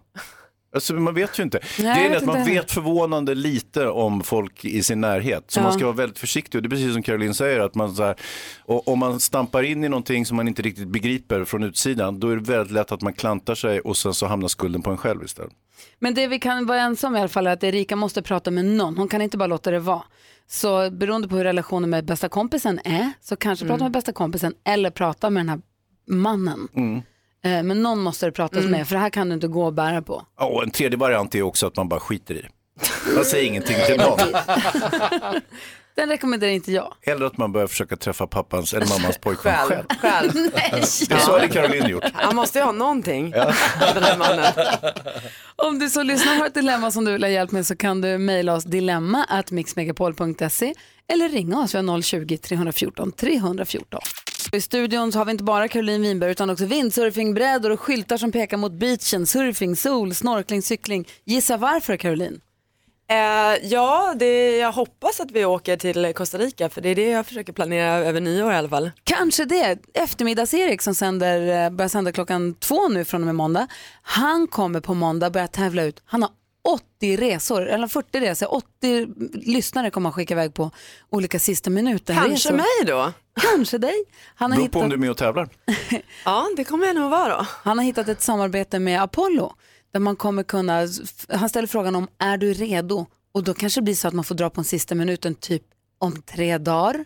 [0.75, 1.61] Alltså man vet ju inte.
[1.79, 2.51] Nej, det är att man inte.
[2.51, 5.45] vet förvånande lite om folk i sin närhet.
[5.51, 5.62] Så Ja.
[5.64, 6.59] man ska vara väldigt försiktig.
[6.59, 8.16] Och det är precis som Caroline säger, att man så här,
[8.64, 12.31] och, om man stampar in i någonting som man inte riktigt begriper från utsidan, då
[12.31, 14.97] är det väldigt lätt att man klantar sig och sen så hamnar skulden på en
[14.99, 15.53] själv istället.
[15.99, 18.64] Men det vi kan vara ensamma i alla fall är att Erika måste prata med
[18.64, 18.97] någon.
[18.97, 20.03] Hon kan inte bara låta det vara.
[20.47, 24.55] Så beroende på hur relationen med bästa kompisen är så kanske prata med bästa kompisen
[24.64, 25.61] eller prata med den här
[26.09, 26.68] mannen.
[26.77, 27.03] Mm.
[27.45, 28.70] Eh, Men någon måste det pratas Mm.
[28.70, 30.26] med för det här kan du inte gå och bära på.
[30.38, 32.49] Ja, och en tredje variant är också att man bara skiter i det.
[33.14, 34.18] Man säger ingenting till någon.
[35.97, 36.95] Den rekommenderar inte jag.
[37.03, 39.84] Eller att man börjar försöka träffa pappans eller mammas pojkvän Själv.
[40.01, 40.32] själv.
[40.32, 40.51] själv.
[41.09, 42.05] Det så hade Caroline gjort.
[42.14, 44.53] Han måste ju ha någonting, den här mannen.
[45.57, 48.01] Om du så lyssnar har ett dilemma som du vill ha hjälp med så kan
[48.01, 50.74] du mejla oss dilemma at mixmegapol.se
[51.12, 54.01] eller ringa oss, vi har 020-314 314.
[54.55, 58.32] I studion så har vi inte bara Caroline Winberg utan också windsurfingbrädor och skyltar som
[58.32, 61.09] pekar mot beachen, surfing, sol, snorkling, cykling.
[61.24, 62.40] Gissa varför Caroline?
[63.11, 67.11] Eh, ja, det, jag hoppas att vi åker till Costa Rica för det är det
[67.11, 68.90] jag försöker planera över nyår i alla fall.
[69.05, 69.78] Kanske det.
[69.94, 73.66] Eftermiddags-Erik som sänder, eh, börjar sända klockan två nu från och med måndag.
[74.02, 76.02] Han kommer på måndag börja tävla ut.
[76.05, 76.30] Han har
[76.68, 78.54] 80 resor, eller 40 resor.
[78.54, 80.70] 80 lyssnare kommer han skicka iväg på
[81.10, 82.56] olika sista minuten Kanske resor.
[82.56, 83.12] mig då?
[83.40, 84.04] Kanske dig.
[84.34, 85.48] Han har, Beror på om hittat, du är med och tävlar.
[86.24, 87.46] Ja, det kommer jag nog vara då.
[87.50, 89.52] han har hittat ett samarbete med Apollo
[89.92, 90.88] där man kommer kunna,
[91.28, 93.06] han ställer frågan om är du redo?
[93.32, 95.62] Och då kanske det blir så att man får dra på en sista minuten typ
[95.98, 97.04] om tre dagar.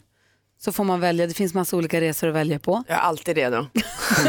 [0.60, 2.84] Så får man välja, det finns massa olika resor att välja på.
[2.88, 3.66] Jag är alltid redo.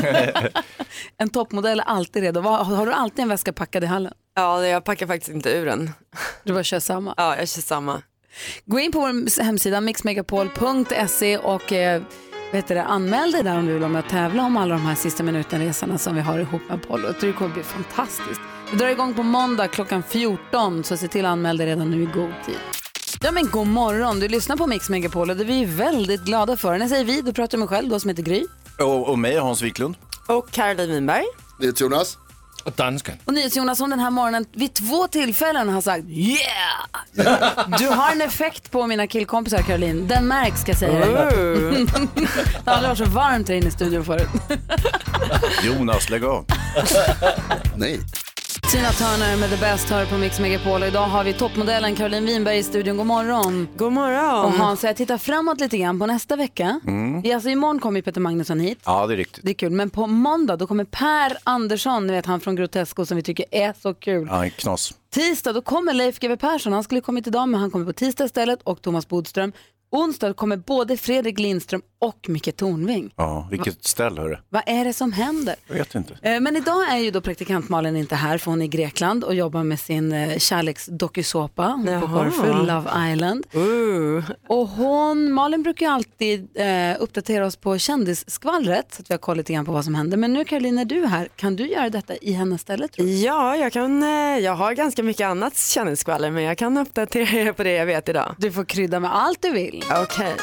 [1.17, 2.41] En toppmodell är alltid redo.
[2.41, 4.13] Har du alltid en väska packad i hallen?
[4.39, 5.91] Ja, jag packar faktiskt inte ur den.
[6.43, 7.13] Du bara kör samma?
[7.17, 8.01] Ja, jag kör samma.
[8.65, 12.01] Gå in på vår hemsida mixmegapol.se och eh,
[12.51, 14.81] vet du, anmäl dig där om du vill vara med och tävla om alla de
[14.81, 17.07] här sista minuten-resorna som vi har ihop med Apollo.
[17.07, 18.41] Jag tror det kommer bli fantastiskt.
[18.71, 22.03] Vi drar igång på måndag klockan 14 så se till att anmäla dig redan nu
[22.03, 22.59] i god tid.
[23.21, 26.57] Ja men god morgon, du lyssnar på Mix Megapol och det är vi väldigt glada
[26.57, 26.71] för.
[26.71, 28.45] När jag säger vi, då pratar jag med mig själv då som heter Gry.
[28.79, 29.95] Och, och mig, Hans Wiklund.
[30.27, 31.25] Och Caroline Winberg.
[31.59, 32.17] Det är Jonas.
[32.69, 33.17] Och dansken.
[33.25, 37.77] Och NyhetsJonas som den här morgonen vid två tillfällen har sagt yeah!
[37.79, 40.07] Du har en effekt på mina killkompisar Caroline.
[40.07, 41.05] Den märks ska jag säga dig.
[42.65, 44.27] Det har aldrig varit så varmt här inne i studion förut.
[45.63, 46.45] Jonas, lägg av.
[47.75, 47.99] Nej.
[48.71, 50.81] Tina Turner med The Best hör på Mix Megapol.
[50.81, 52.97] Och Idag har vi toppmodellen Caroline Winberg i studion.
[52.97, 53.67] God morgon.
[53.77, 54.45] God morgon.
[54.45, 56.79] Och Hans, jag tittar framåt lite grann på nästa vecka.
[56.87, 57.35] Mm.
[57.35, 58.79] Alltså, imorgon kommer ju Peter Magnusson hit.
[58.85, 59.43] Ja, det är riktigt.
[59.43, 59.71] Det är kul.
[59.71, 63.45] Men på måndag då kommer Per Andersson, ni vet han från Grotesco som vi tycker
[63.51, 64.27] är så kul.
[64.31, 64.93] Ja, knas.
[65.13, 68.25] Tisdag då kommer Leif GW Persson, han skulle kommit idag men han kommer på tisdag
[68.25, 69.51] istället och Thomas Bodström.
[69.91, 73.13] Onsdag kommer både Fredrik Lindström och Micke Tornving.
[73.15, 74.37] Ja, vilket ställ hörru.
[74.49, 75.55] Vad är det som händer?
[75.67, 76.17] Jag vet inte.
[76.21, 79.23] Eh, Men idag är ju då praktikant Malin inte här för hon är i Grekland
[79.23, 81.67] och jobbar med sin eh, kärleksdokusåpa.
[81.67, 82.07] Hon är på.
[82.07, 83.45] Corfu, Love Island.
[84.47, 89.19] Och hon, Malin brukar ju alltid eh, uppdatera oss på kändisskvallret så att vi har
[89.19, 90.17] koll lite grann på vad som händer.
[90.17, 93.11] Men nu Caroline, är du här, kan du göra detta i hennes ställe tror du?
[93.11, 97.51] Ja, jag, kan, eh, jag har ganska mycket annat kändisskvaller men jag kan uppdatera er
[97.51, 98.35] på det jag vet idag.
[98.37, 99.83] Du får krydda med allt du vill.
[100.03, 100.35] Okej.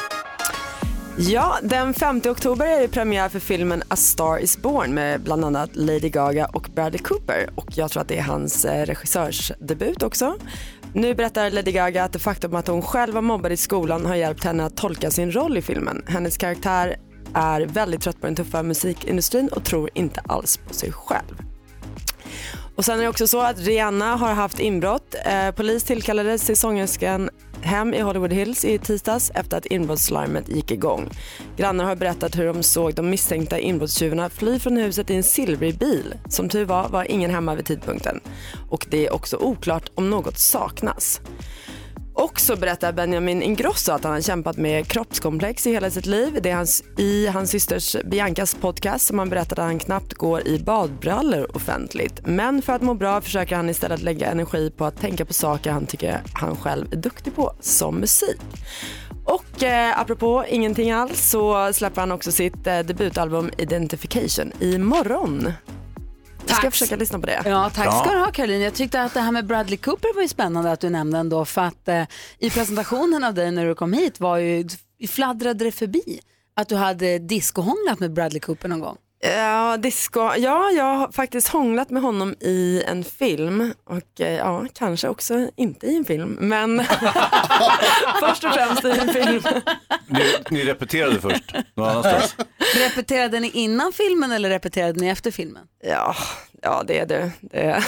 [1.19, 5.45] Ja, den 5 oktober är det premiär för filmen A Star Is Born med bland
[5.45, 10.03] annat Lady Gaga och Bradley Cooper och jag tror att det är hans eh, regissörsdebut
[10.03, 10.35] också.
[10.93, 14.15] Nu berättar Lady Gaga att det faktum att hon själv var mobbad i skolan har
[14.15, 16.03] hjälpt henne att tolka sin roll i filmen.
[16.07, 16.95] Hennes karaktär
[17.33, 21.56] är väldigt trött på den tuffa musikindustrin och tror inte alls på sig själv.
[22.77, 25.15] Och sen är det också så att Rihanna har haft inbrott.
[25.25, 27.29] Eh, polis tillkallades till sångerskan
[27.61, 31.09] hem i Hollywood Hills i tisdags efter att inbrottslarmet gick igång.
[31.55, 35.77] Grannar har berättat hur de såg de misstänkta inbrottstjuvarna fly från huset i en silvrig
[35.77, 36.13] bil.
[36.29, 38.19] Som tur var var ingen hemma vid tidpunkten.
[38.69, 41.21] Och det är också oklart om något saknas.
[42.17, 46.39] Och så berättar Benjamin Ingrosso att han har kämpat med kroppskomplex i hela sitt liv.
[46.41, 50.47] Det är hans, i hans systers Biancas podcast som han berättar att han knappt går
[50.47, 52.21] i badbrallor offentligt.
[52.25, 55.71] Men för att må bra försöker han istället lägga energi på att tänka på saker
[55.71, 58.41] han tycker han själv är duktig på, som musik.
[59.25, 65.51] Och eh, apropå ingenting alls så släpper han också sitt eh, debutalbum Identification imorgon.
[66.47, 66.73] Jag ska Tack.
[66.73, 67.41] försöka lyssna på det.
[67.45, 68.61] Ja, tack ska du ha Caroline.
[68.61, 71.45] Jag tyckte att det här med Bradley Cooper var ju spännande att du nämnde ändå
[71.45, 72.03] för att eh,
[72.39, 74.67] i presentationen av dig när du kom hit var ju,
[75.09, 76.19] fladdrade det förbi
[76.55, 78.97] att du hade discohånglat med Bradley Cooper någon gång.
[79.19, 80.19] Ja, disco.
[80.19, 85.49] ja, jag har faktiskt hånglat med honom i en film och eh, ja, kanske också
[85.55, 86.83] inte i en film, men
[88.19, 89.41] först och främst i en film.
[90.07, 92.35] Ni, ni repeterade först, någon annanstans.
[92.77, 95.63] Repeterade ni innan filmen eller repeterade ni efter filmen?
[95.83, 96.15] Ja,
[96.61, 97.31] ja det är det.
[97.41, 97.83] Det,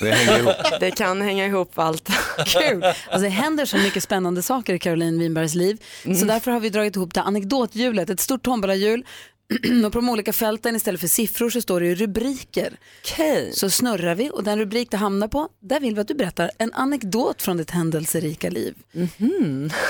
[0.00, 0.54] Det hänger ihop.
[0.80, 2.08] det kan hänga ihop allt.
[2.46, 2.84] Kul!
[2.84, 5.82] Alltså det händer så mycket spännande saker i Caroline Winbergs liv.
[6.18, 9.04] Så därför har vi dragit ihop det anekdothjulet, ett stort tombolahjul.
[9.86, 12.78] och på de olika fälten istället för siffror så står det ju rubriker.
[13.04, 13.52] Okay.
[13.52, 16.50] Så snurrar vi och den rubrik det hamnar på, där vill vi att du berättar
[16.58, 18.74] en anekdot från ditt händelserika liv.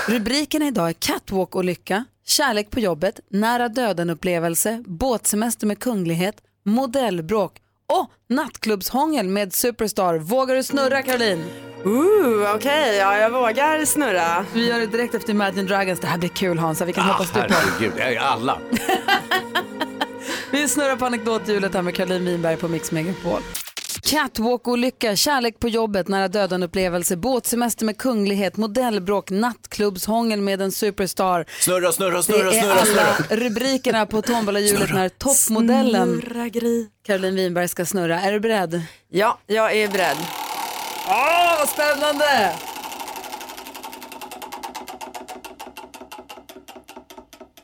[0.07, 7.61] Rubrikerna idag är catwalk och lycka, kärlek på jobbet, nära döden-upplevelse, båtsemester med kunglighet, modellbråk
[7.87, 10.17] och nattklubbshångel med Superstar.
[10.17, 11.70] Vågar du snurra Caroline?
[11.85, 14.45] Ooh, Okej, ja, jag vågar snurra.
[14.53, 15.99] Vi gör det direkt efter Imagine Dragons.
[15.99, 17.53] Det här blir kul Hansa, vi kan hoppas du på.
[17.53, 18.57] Herregud, jag är alla.
[20.51, 23.41] Vi snurrar på anekdothjulet här med Caroline Winberg på Mix Megapol.
[24.03, 31.45] Catwalk-olycka, kärlek på jobbet, nära döden-upplevelse, båtsemester med kunglighet, modellbråk, nattklubbshångel med en superstar.
[31.59, 33.37] Snurra, snurra, snurra, Det är snurra, alla snurra.
[33.45, 36.49] rubrikerna på tombolahjulet när toppmodellen Snurra.
[37.05, 38.21] Caroline Winberg ska snurra.
[38.21, 38.81] Är du beredd?
[39.09, 40.17] Ja, jag är beredd.
[41.07, 42.53] Åh, vad spännande!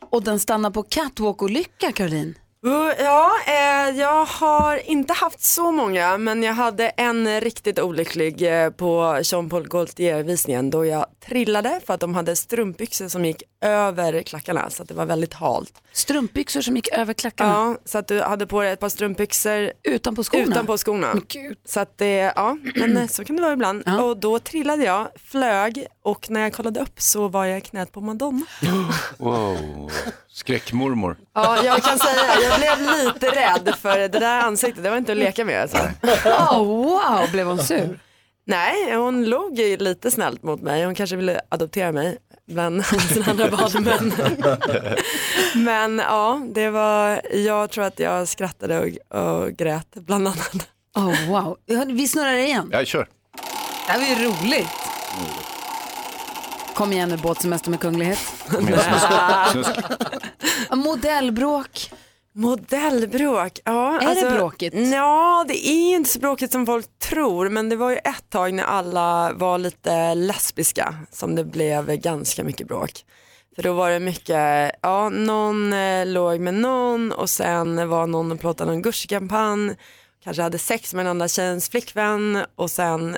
[0.09, 2.35] Och den stannar på catwalk-olycka, Caroline.
[2.65, 8.63] Uh, Ja, eh, jag har inte haft så många men jag hade en riktigt olycklig
[8.63, 14.21] eh, på Jean-Paul Gaultier-visningen då jag trillade för att de hade strumpbyxor som gick över
[14.21, 15.81] klackarna så att det var väldigt halt.
[15.97, 17.51] Strumpbyxor som gick över klackarna?
[17.51, 20.43] Ja, så att du hade på dig ett par strumpbyxor utanpå skorna?
[20.43, 21.13] Utanpå skorna.
[21.65, 23.83] Så att det, ja, men eh, så kan det vara ibland.
[24.01, 27.91] Och då trillade jag, flög och när jag kollade upp så var jag i knät
[27.91, 28.45] på Madonna.
[29.17, 29.91] Wow,
[30.29, 31.17] skräckmormor.
[31.33, 35.11] Ja, jag kan säga, jag blev lite rädd för det där ansiktet, det var inte
[35.11, 35.77] att leka med alltså.
[36.25, 37.99] Oh, wow, blev hon sur?
[38.45, 40.85] Nej, hon log lite snällt mot mig.
[40.85, 42.17] Hon kanske ville adoptera mig
[42.47, 44.13] bland sina andra barn.
[45.65, 50.67] Men, ja, det var, jag tror att jag skrattade och, och grät bland annat.
[50.95, 51.57] Oh, wow.
[51.65, 52.69] Ja, Vi snurrar igen.
[52.71, 53.07] Jag kör.
[53.85, 54.67] Det här var ju roligt.
[56.75, 58.19] Kom igen nu, båtsemester med kunglighet.
[60.69, 61.91] Ja, Modellbråk.
[62.37, 64.01] Modellbråk, ja.
[64.01, 64.73] Är det bråkigt?
[64.73, 68.53] Ja, det är inte så bråkigt som folk tror, men det var ju ett tag
[68.53, 72.91] när alla var lite lesbiska som det blev ganska mycket bråk.
[73.55, 78.31] För då var det mycket, ja, någon eh, låg med någon och sen var någon
[78.31, 79.75] och plåtade någon gushkampanj,
[80.23, 83.17] kanske hade sex med den andra tjejens flickvän och sen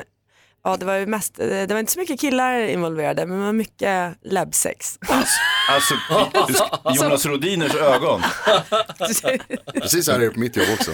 [0.64, 3.46] Ja det var ju mest, eh, det var inte så mycket killar involverade men det
[3.46, 5.00] var mycket läbbsex.
[5.70, 5.94] Alltså,
[7.04, 8.22] Jonas Rodiners ögon.
[9.74, 10.92] Precis så här är det på mitt jobb också.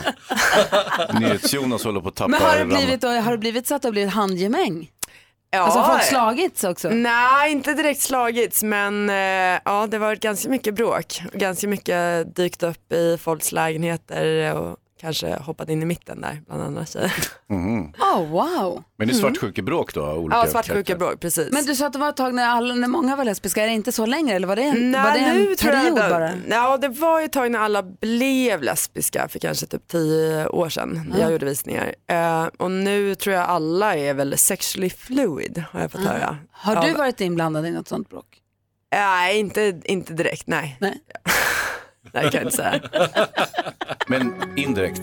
[1.19, 3.87] NyhetsJonas håller på att tappa Men har det blivit, har det blivit så att det
[3.87, 4.89] har blivit handgemäng?
[5.51, 5.59] Ja.
[5.61, 6.89] Alltså folk slagits också?
[6.89, 9.15] Nej, inte direkt slagits men eh,
[9.65, 11.21] ja, det har varit ganska mycket bråk.
[11.33, 16.41] Och ganska mycket dykt upp i folks lägenheter och kanske hoppat in i mitten där
[16.47, 17.13] bland andra tjejer.
[17.49, 17.93] Mhm.
[17.99, 18.83] Oh, wow.
[18.97, 20.05] Men det är svartsjukebråk då?
[20.11, 21.51] Olika Ja, svartsjukebråk, precis.
[21.51, 23.67] Men du sa att det var ett tag när, alla, när många var lesbiska, är
[23.67, 25.81] det inte så längre eller var det en, Nej, var det en nu tror jag
[25.83, 26.31] period det, bara?
[26.49, 30.69] Ja, det var ju ett tag när alla blev lesbiska för kanske typ tio år
[30.69, 31.31] sedan när jag Ja.
[31.31, 31.95] gjorde visningar.
[32.09, 36.37] Eh, och nu tror jag alla är väl sexually fluid har jag fått höra.
[36.51, 38.41] Har du Av- varit inblandad i något sånt bråk?
[38.91, 40.77] Nej, inte, inte direkt, nej.
[40.79, 40.97] Nej.
[42.15, 42.81] nej, kan jag inte säga.
[44.07, 45.01] Men indirekt.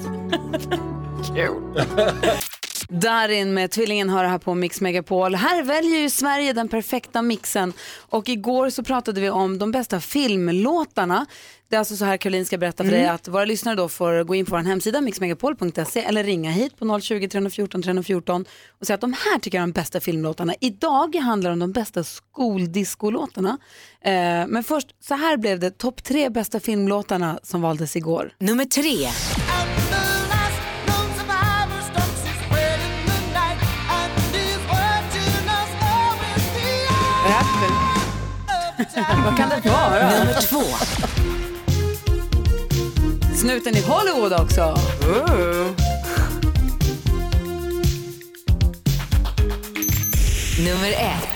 [2.92, 5.34] Darin med Tvillingen hör här på Mix Megapol.
[5.34, 7.72] Här väljer ju Sverige den perfekta mixen.
[7.96, 11.26] Och igår så pratade vi om de bästa filmlåtarna.
[11.68, 13.00] Det är alltså så här Caroline ska berätta för Mm.
[13.02, 16.78] dig att våra lyssnare då får gå in på vår hemsida mixmegapol.se eller ringa hit
[16.78, 18.44] på 020 314 314
[18.80, 20.54] och säga att de här tycker jag är de bästa filmlåtarna.
[20.60, 23.58] Idag handlar det om de bästa skoldiskolåtarna.
[24.00, 24.12] Eh,
[24.48, 28.32] men först, så här blev det topp tre bästa filmlåtarna som valdes igår.
[28.38, 29.08] Nummer tre.
[39.08, 40.10] Vad kan det vara?
[40.10, 40.62] Nummer två.
[43.34, 44.78] Snuten i Hollywood också.
[50.58, 51.32] Nummer ett.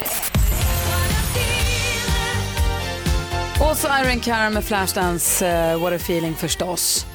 [3.60, 7.06] Och så Iron Cara med Flashdance, uh, What a feeling förstås.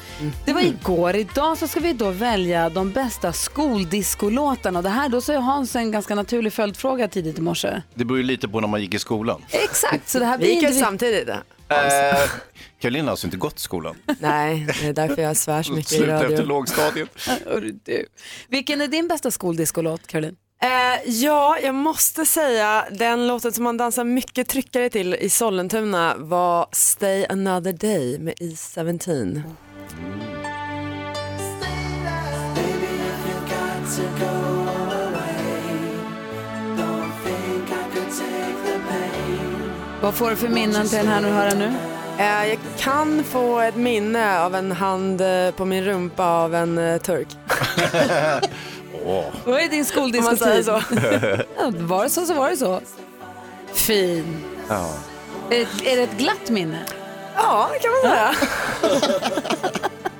[0.44, 1.16] Det var igår.
[1.16, 4.78] Idag så ska vi då välja de bästa skoldiskolåtarna.
[4.78, 7.82] Och det här, då så är Hans en ganska naturlig följdfråga tidigt i morse.
[7.94, 9.42] Det beror ju lite på när man gick i skolan.
[9.50, 11.28] Exakt, så det här Vi gick ju samtidigt.
[11.28, 11.36] Eh,
[12.80, 13.96] Caroline har alltså inte gått i skolan.
[14.20, 16.44] Nej, det är därför jag svär så mycket i Sluta efter radio.
[16.46, 17.08] lågstadiet.
[17.84, 18.06] Du.
[18.48, 20.36] Vilken är din bästa skoldiskolåt, Caroline?
[20.62, 26.14] Eh, ja, jag måste säga den låten som man dansar mycket tryckare till i Sollentuna
[26.16, 29.42] var Stay another day med E17.
[40.02, 41.72] Vad får du för minnen till den här du hör den nu?
[42.18, 46.78] Eh, jag kan få ett minne av en hand eh, på min rumpa av en
[46.78, 47.28] eh, turk.
[49.44, 50.38] Vad är din Om skoldiskotid?
[50.38, 50.82] säger så.
[51.58, 52.80] ja, var det så så var det så.
[53.72, 54.44] Fin.
[54.68, 54.94] Ja.
[55.50, 56.78] Är, är det ett glatt minne?
[57.36, 58.34] Ja, det kan man säga.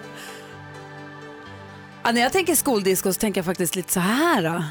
[2.05, 4.43] Ja, när jag tänker skoldisco så tänker jag faktiskt lite så här.
[4.43, 4.65] Då.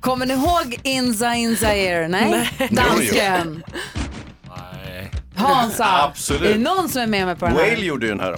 [0.00, 2.08] Kommer ni ihåg Inza Inza Air?
[2.08, 2.50] Nej?
[2.70, 3.62] Dansken.
[4.48, 5.10] Nej.
[5.36, 6.02] Hansa.
[6.02, 6.42] Absolut.
[6.42, 7.70] Är det någon som är med mig på den här?
[7.70, 8.36] Whale gjorde ju den här.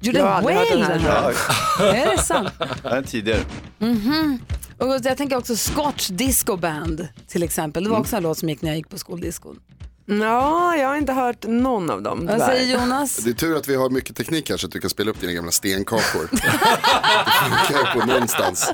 [0.00, 1.32] Gjorde Jag har aldrig hört Whale den den här.
[1.78, 1.94] här?
[1.94, 2.48] Är det sant?
[2.82, 3.40] Den tidigare.
[3.78, 4.38] Mhm.
[4.78, 7.84] Och jag tänker också Scotch Disco Band till exempel.
[7.84, 9.60] Det var också en låt som gick när jag gick på skoldiskon.
[10.10, 12.26] Ja, jag har inte hört någon av dem.
[12.26, 13.16] Vad säger Jonas?
[13.16, 15.20] Det är tur att vi har mycket teknik här så att du kan spela upp
[15.20, 16.28] dina gamla stenkakor.
[16.30, 16.38] det
[17.68, 18.72] funkar på någonstans.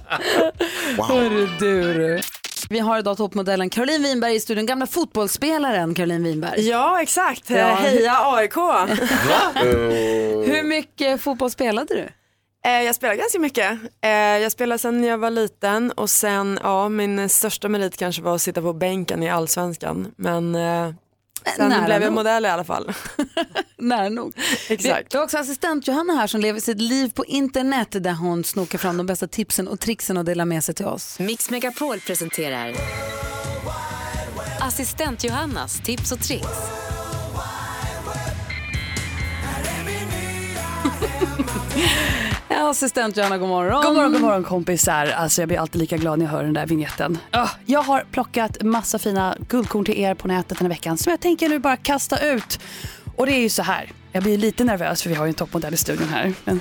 [0.97, 1.07] Wow.
[1.07, 2.21] Hörru du.
[2.69, 6.69] Vi har idag toppmodellen Caroline Winberg i studion, gamla fotbollsspelaren Caroline Winberg.
[6.69, 7.51] Ja, exakt.
[7.51, 7.57] Ja.
[7.75, 8.55] Heja AIK.
[10.47, 12.09] Hur mycket fotboll spelade du?
[12.71, 13.73] Eh, Jag spelar ganska mycket.
[14.05, 18.35] Eh, Jag spelade sedan jag var liten och sen, ja, min största merit kanske var
[18.35, 20.13] att sitta på bänken i allsvenskan.
[20.17, 20.91] Men eh,
[21.57, 22.13] sen nära blev jag nog.
[22.13, 22.93] modell i alla fall.
[23.79, 24.35] Nära nog.
[24.69, 25.15] Exakt.
[25.15, 28.79] Vi har också assistent Johanna här som lever sitt liv på internet där hon snokar
[28.79, 31.19] fram de bästa tipsen och tricksen och delar med sig till oss.
[31.19, 32.75] Mix Megapol presenterar
[34.61, 36.49] Assistent Johannas tips och tricks.
[42.49, 43.83] Ja, assistent Johanna, god morgon.
[43.83, 45.07] God morgon, god morgon kompisar.
[45.07, 47.19] Alltså jag blir alltid lika glad när jag hör den där vignetten.
[47.33, 50.99] Oh, ah, jag har plockat massa fina guldkorn till er på nätet den här veckan
[50.99, 52.61] som jag tänker nu bara kasta ut.
[53.17, 55.35] Och det är ju så här, jag blir lite nervös för vi har ju en
[55.35, 56.35] toppmodell i studion här.
[56.45, 56.61] Men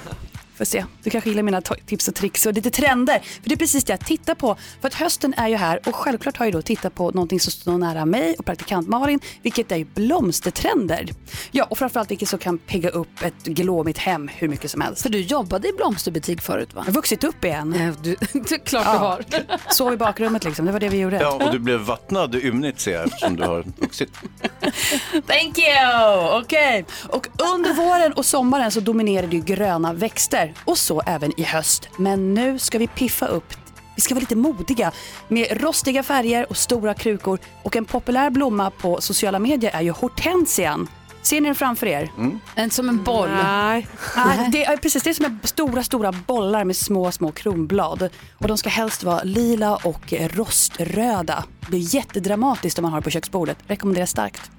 [0.58, 3.20] får se, du kanske gillar mina tips och tricks och lite trender.
[3.20, 4.58] För det är precis det jag tittar på.
[4.82, 7.52] För att hösten är ju här och självklart har jag då tittat på någonting som
[7.52, 11.10] står nära mig och praktikant Malin, vilket är ju blomstertrender.
[11.52, 15.02] Ja, och framförallt vilket som kan pigga upp ett glåmigt hem hur mycket som helst.
[15.02, 16.82] För du jobbade i blomsterbutik förut va?
[16.86, 17.76] Jag har vuxit upp igen.
[17.78, 19.24] Ja, du, är klart du har.
[19.74, 21.20] Sov i bakrummet liksom, det var det vi gjorde.
[21.22, 24.10] Ja, och du blev vattnad ymnigt ser jag eftersom du har vuxit.
[25.28, 26.40] Thank you!
[26.42, 26.86] Okej.
[27.10, 31.44] Och under våren och sommaren så dominerar det ju gröna växter och så även i
[31.44, 31.90] höst.
[31.98, 33.54] Men nu ska vi piffa upp
[33.96, 34.92] vi ska vara lite modiga
[35.28, 39.92] med rostiga färger och stora krukor och en populär blomma på sociala medier är ju
[39.92, 40.88] hortensian.
[41.22, 42.12] Ser ni den framför er?
[42.56, 43.30] En som en boll.
[43.30, 43.88] Nej.
[44.16, 48.10] Nej, det är precis det är som är stora, stora bollar med små, små kronblad.
[48.38, 51.44] Och de ska helst vara lila och roströda.
[51.60, 53.58] Det blir jättedramatiskt om man har det på köksbordet.
[53.68, 54.52] Rekommenderar starkt.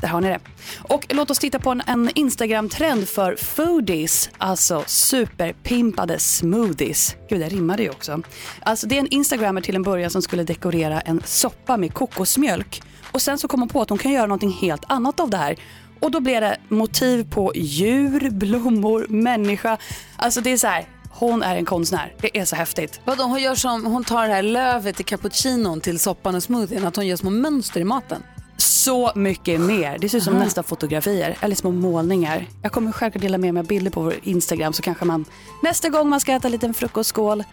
[0.00, 0.40] Där har ni det.
[0.78, 7.16] Och låt oss titta på en, en Instagram-trend för foodies, alltså superpimpade smoothies.
[7.28, 8.22] Gud, det rimmade ju också.
[8.60, 12.82] Alltså det är en Instagrammer till en början som skulle dekorera en soppa med kokosmjölk.
[13.12, 15.36] Och sen så kom hon på att hon kan göra någonting helt annat av det
[15.36, 15.56] här.
[16.00, 19.78] Och då blev det motiv på djur, blommor, människa.
[20.16, 20.86] Alltså det är så här
[21.18, 22.14] Hon är en konstnär.
[22.20, 23.00] Det är så häftigt.
[23.04, 26.86] Vadå, hon, gör som, hon tar det här lövet i cappuccinon till soppan och smoothien,
[26.86, 28.22] att hon gör små mönster i maten.
[28.56, 29.98] Så mycket mer.
[29.98, 30.44] Det ser ut som Aha.
[30.44, 32.46] nästan fotografier eller små målningar.
[32.62, 35.24] Jag kommer självklart dela med mig av bilder på vår Instagram så kanske man
[35.62, 37.44] nästa gång man ska äta en liten frukostskål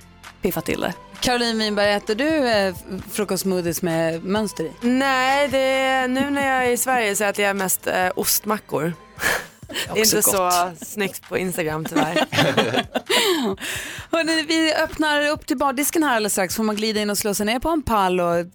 [0.42, 0.94] piffar till det.
[1.20, 2.76] Caroline Winberg, äter du eh,
[3.12, 4.72] frukostsmoothies med mönster i?
[4.82, 8.94] Nej, det är, nu när jag är i Sverige så äter jag mest eh, ostmackor.
[9.68, 10.88] Det är inte så gott.
[10.88, 12.16] snyggt på Instagram tyvärr.
[14.12, 16.56] Hörrni, vi öppnar upp till bardisken här alldeles strax.
[16.56, 18.46] Får man glida in och slå sig ner på en pall och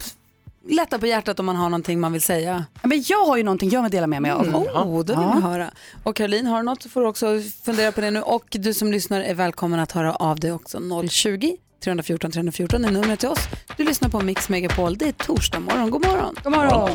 [0.68, 2.64] lätta på hjärtat om man har någonting man vill säga.
[2.82, 4.42] Men jag har ju någonting jag vill dela med mig av.
[4.46, 4.54] Mm.
[4.54, 5.40] Oh, det vill Ja.
[5.48, 5.70] höra.
[6.02, 7.26] Och Caroline, har du något så får du också
[7.64, 8.22] fundera på det nu.
[8.22, 10.80] Och du som lyssnar är välkommen att höra av dig också.
[11.08, 13.38] 020 314 314 är numret till oss.
[13.76, 14.98] Du lyssnar på Mix Megapol.
[14.98, 15.90] Det är torsdag morgon.
[15.90, 16.36] God morgon.
[16.44, 16.90] God morgon.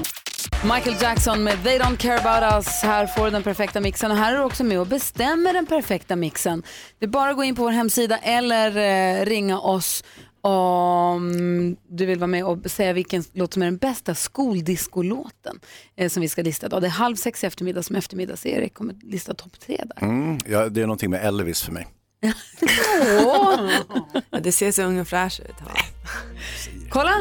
[0.63, 2.81] Michael Jackson med They Don't Care About Us.
[2.83, 5.65] Här får du den perfekta mixen och här är du också med och bestämmer den
[5.65, 6.63] perfekta mixen.
[6.99, 10.03] Det är bara att gå in på vår hemsida eller eh, ringa oss
[10.43, 15.59] om du vill vara med och säga vilken låt som är den bästa skoldiskolåten
[15.95, 16.81] eh, som vi ska lista idag.
[16.81, 20.07] Det är halv sex i eftermiddag som eftermiddags-Erik kommer lista topp tre där.
[20.07, 21.87] Mm, ja, det är någonting med Elvis för mig.
[23.23, 23.69] Ja,
[24.41, 25.55] det ser så ung och fräsch ut.
[25.59, 25.81] Ja.
[26.89, 27.13] Kolla!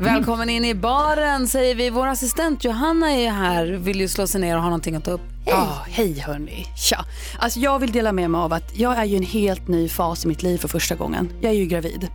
[0.00, 1.90] Välkommen in i baren säger vi.
[1.90, 5.10] Vår assistent Johanna är här, vill ju slå sig ner och ha någonting att ta
[5.10, 5.20] upp.
[5.20, 5.54] Hej!
[5.54, 6.66] Ja, hej hörni.
[6.76, 7.04] Tja.
[7.38, 9.88] Alltså jag vill dela med mig av att jag är ju i en helt ny
[9.88, 11.32] fas i mitt liv för första gången.
[11.40, 12.08] Jag är ju gravid.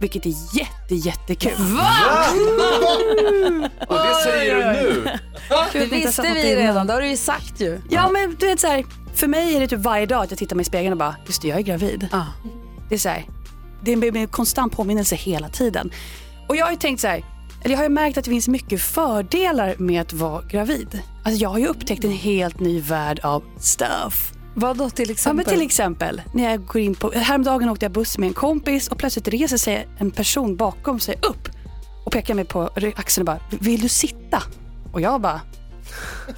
[0.00, 1.52] Vilket är jätte, jättekul.
[1.58, 2.24] Va?
[3.88, 5.10] Och det säger du nu?
[5.72, 7.80] Det visste vi redan, det har du ju sagt ju.
[7.90, 8.84] Ja men du vet så här,
[9.14, 11.16] för mig är det typ varje dag att jag tittar mig i spegeln och bara,
[11.26, 12.08] just det jag är gravid.
[12.88, 13.24] Det är så här,
[13.82, 15.90] det är en, en konstant påminnelse hela tiden.
[16.48, 17.24] Och jag har ju tänkt så här,
[17.62, 21.02] eller jag har ju märkt att det finns mycket fördelar med att vara gravid.
[21.24, 24.32] Alltså jag har ju upptäckt en helt ny värld av stuff.
[24.60, 25.36] Vad då till Ja, exempel?
[25.36, 28.88] men till exempel när jag går in på, häromdagen åkte jag buss med en kompis
[28.88, 31.48] och plötsligt reser sig en person bakom sig upp
[32.04, 34.42] och pekar mig på axeln och bara, vill du sitta?
[34.92, 35.40] Och jag bara,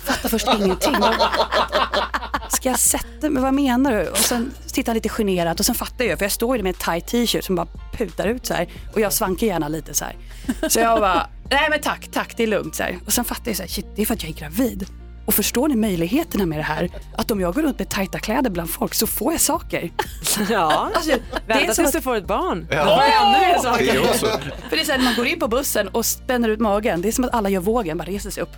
[0.05, 0.97] fattar först ingenting.
[2.49, 4.09] Ska jag sätta mig, vad menar du?
[4.09, 6.71] Och sen tittar han lite generat och sen fattar jag, för jag står ju med
[6.71, 10.05] en tight t-shirt som bara putar ut så här och jag svankar gärna lite så
[10.05, 10.17] här.
[10.69, 12.99] Så jag bara, nej men tack, tack, det är lugnt så här.
[13.07, 14.87] Och sen fattar jag så här, shit, det är för att jag är gravid.
[15.31, 16.91] Och förstår ni möjligheterna med det här?
[17.17, 19.91] Att om jag går runt med tajta kläder bland folk så får jag saker.
[20.51, 21.11] Ja, Alltså,
[21.47, 22.67] det är vänta som tills att- du får ett barn.
[22.71, 22.77] Ja.
[22.85, 23.95] Då får jag ännu mer Det saker.
[23.95, 24.27] är också.
[24.69, 27.03] För det är så här, när man går in på bussen och spänner ut magen,
[27.03, 28.53] det är som att alla gör vågen, bara reser sig upp.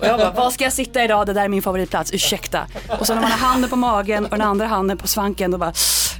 [0.00, 1.26] Och jag bara, var ska jag sitta idag?
[1.26, 2.66] Det där är min favoritplats, ursäkta.
[3.00, 5.58] Och så när man har handen på magen och den andra handen på svanken, då
[5.58, 5.72] bara,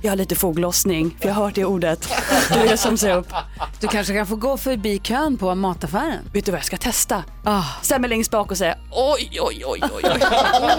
[0.05, 2.09] jag har lite foglossning, för jag har hört det ordet.
[2.55, 3.33] Då är det som sig upp.
[3.81, 6.19] Du kanske kan få gå förbi kön på mataffären.
[6.33, 7.25] Vet du vad jag ska testa?
[7.45, 7.63] Ah.
[7.83, 10.21] Ställa mig längst bak och säga, oj, oj, oj, oj, oj.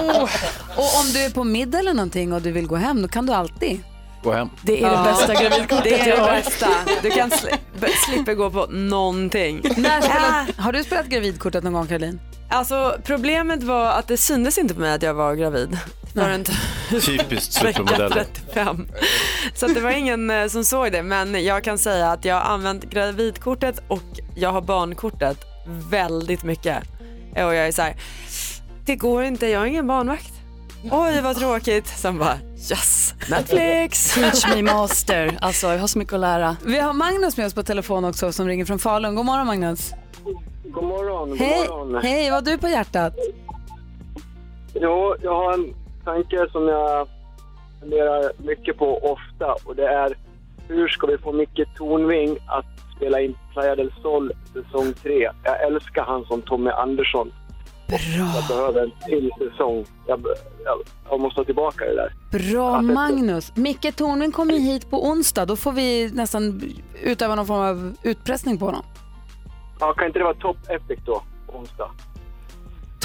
[0.03, 0.23] Oh.
[0.76, 3.26] Och om du är på middag eller någonting och du vill gå hem, då kan
[3.26, 3.80] du alltid.
[4.23, 4.49] Gå hem.
[4.61, 6.67] Det är det bästa gravidkortet Det är det bästa.
[7.01, 7.57] Du kan sli-
[8.07, 9.61] slippa gå på någonting.
[9.78, 12.19] När spelat, har du spelat gravidkortet någon gång Caroline?
[12.49, 15.78] Alltså problemet var att det syntes inte på mig att jag var gravid.
[16.16, 16.43] Förrän
[16.89, 18.26] Typiskt vecka supermodeller.
[18.45, 18.88] 35.
[19.55, 21.03] Så att det var ingen eh, som såg det.
[21.03, 24.03] Men jag kan säga att jag har använt gravidkortet och
[24.36, 25.38] jag har barnkortet
[25.89, 26.78] väldigt mycket.
[27.34, 27.95] Och jag är så här,
[28.86, 30.32] det går inte, jag har ingen barnvakt.
[30.91, 31.88] Oj vad tråkigt.
[31.88, 32.38] Sen bara,
[32.70, 34.13] yes, Netflix.
[34.13, 35.38] Teach me master.
[35.41, 36.57] Alltså, jag har så mycket att lära.
[36.66, 39.16] Vi har Magnus med oss på telefon också som ringer från Falun.
[39.16, 39.91] God morgon Magnus.
[40.63, 41.68] God morgon, Hej,
[42.03, 43.13] hej, vad har du på hjärtat?
[44.74, 45.74] Jo, jag har en
[46.05, 47.07] tanke som jag
[47.79, 50.17] funderar mycket på ofta och det är
[50.67, 55.29] hur ska vi få Micke Tornving att spela in Playa del Sol säsong 3?
[55.43, 57.31] Jag älskar han som Tommy Andersson.
[57.87, 57.97] Bra.
[58.35, 59.85] Jag behöver en till säsong.
[60.07, 60.25] Jag,
[60.65, 60.77] jag,
[61.09, 62.13] jag måste ha tillbaka det där.
[62.39, 63.55] Bra Magnus.
[63.55, 65.45] Micke Tornving kommer hit på onsdag.
[65.45, 66.61] Då får vi nästan
[67.03, 68.83] utöva någon form av utpressning på honom.
[69.79, 71.91] Ja, kan inte det vara top epic då, onsdag?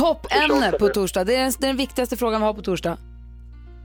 [0.00, 1.24] Toppämne på torsdag.
[1.24, 2.96] Det är, den, det är den viktigaste frågan vi har på torsdag.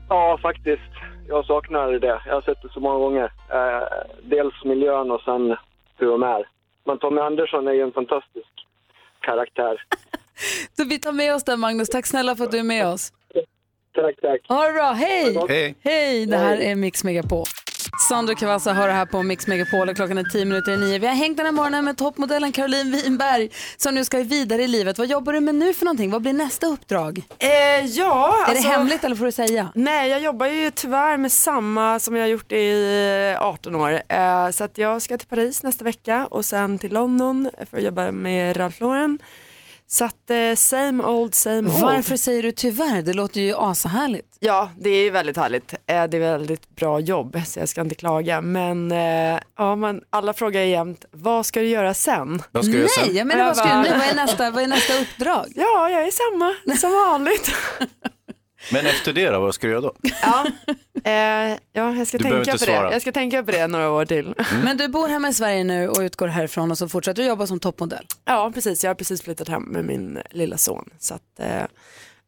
[0.10, 0.92] Ja, faktiskt.
[1.28, 2.22] Jag saknar det.
[2.26, 3.32] Jag har sett det så många gånger.
[3.50, 3.88] Eh,
[4.24, 5.56] dels miljön och sen
[5.98, 6.48] hur de är.
[6.86, 8.54] Men Tommy Andersson är ju en fantastisk
[9.20, 9.82] karaktär.
[10.78, 11.90] Så vi tar med oss den Magnus.
[11.90, 13.14] Tack snälla för att du är med oss.
[13.96, 14.42] Tack, tack.
[14.48, 14.92] Ha det bra.
[14.92, 15.38] Hej!
[15.50, 15.76] Hej.
[15.82, 16.26] Hej!
[16.26, 17.46] Det här är Mix Megapol.
[18.00, 21.00] Sandro Cavazza hör det här på Mix Megapol och klockan är tio minuter i nio.
[21.00, 24.68] Vi har hängt den här morgonen med toppmodellen Caroline Winberg som nu ska vidare i
[24.68, 24.98] livet.
[24.98, 26.12] Vad jobbar du med nu för någonting?
[26.12, 27.22] Vad blir nästa uppdrag?
[27.40, 27.50] Eh,
[27.86, 29.72] ja, Är det alltså- hemligt eller får du säga?
[29.76, 34.02] Nej, jag jobbar ju tyvärr med samma som jag har gjort i 18 år.
[34.10, 37.84] Eh, så att jag ska till Paris nästa vecka och sen till London för att
[37.84, 39.20] jobba med Ralph Lauren.
[39.96, 41.82] Så att eh, same old, same old.
[41.82, 43.02] Varför säger du tyvärr?
[43.02, 44.38] Det låter ju ashärligt.
[44.40, 45.74] Ja, det är väldigt härligt.
[45.74, 48.42] Eh, Det är väldigt bra jobb, så jag ska inte klaga.
[48.42, 52.42] Men eh, ja, man, alla frågar jämt, vad ska du göra sen?
[52.52, 53.04] Vad ska du göra sen?
[53.08, 53.90] Nej, jag menar vad, ska du, nu?
[53.98, 55.46] vad, är nästa, vad är nästa uppdrag?
[55.56, 57.52] Ja, jag är samma som vanligt.
[58.72, 59.94] Men efter det då, vad ska du göra då?
[60.22, 60.46] Ja,
[61.04, 62.72] eh, ja jag ska Du tänka på det.
[62.72, 64.34] Jag ska tänka på det några år till.
[64.64, 67.48] Men du bor hemma i Sverige nu och utgår härifrån och så fortsätter du jobba
[67.48, 68.06] som toppmodell.
[68.26, 68.84] Ja, precis.
[68.84, 70.90] Jag har precis flyttat hem med min lilla son.
[71.00, 71.64] Så att, eh,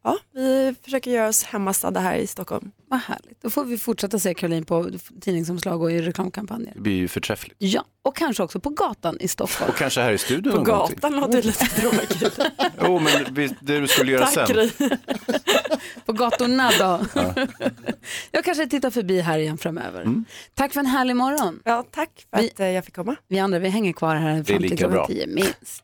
[0.08, 2.72] ja, vi försöker göra oss hemmastadda här i Stockholm.
[2.90, 3.42] Vad härligt.
[3.42, 4.90] Då får vi fortsätta se Caroline på
[5.22, 6.72] tidningsomslag och i reklamkampanjer.
[6.76, 7.56] Det blir ju förträffligt.
[7.58, 9.72] Ja, och kanske också på gatan i Stockholm.
[9.72, 12.40] Och kanske här i studion På gatan låter lite tråkigt.
[12.84, 14.70] Jo, men vi- det du skulle göra Tack sen.
[16.06, 17.00] På gatorna då.
[18.32, 20.02] jag kanske tittar förbi här igen framöver.
[20.02, 20.26] Mm.
[20.54, 21.60] Tack för en härlig morgon.
[21.66, 23.16] Ja, tack för att eh, jag fick komma.
[23.28, 25.84] Vi andra vi hänger kvar här fram till klockan tio minst.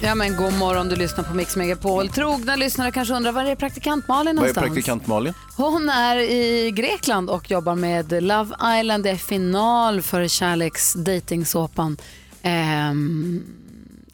[0.00, 2.08] Ja men god morgon, du lyssnar på Mix Megapol.
[2.08, 4.64] Trogna lyssnare kanske undrar var är praktikant Malin Vad är någonstans?
[4.66, 5.34] praktikant Malin?
[5.56, 9.04] Hon är i Grekland och jobbar med Love Island.
[9.04, 11.96] Det är final för kärleks dejtingsåpan
[12.42, 13.42] ehm,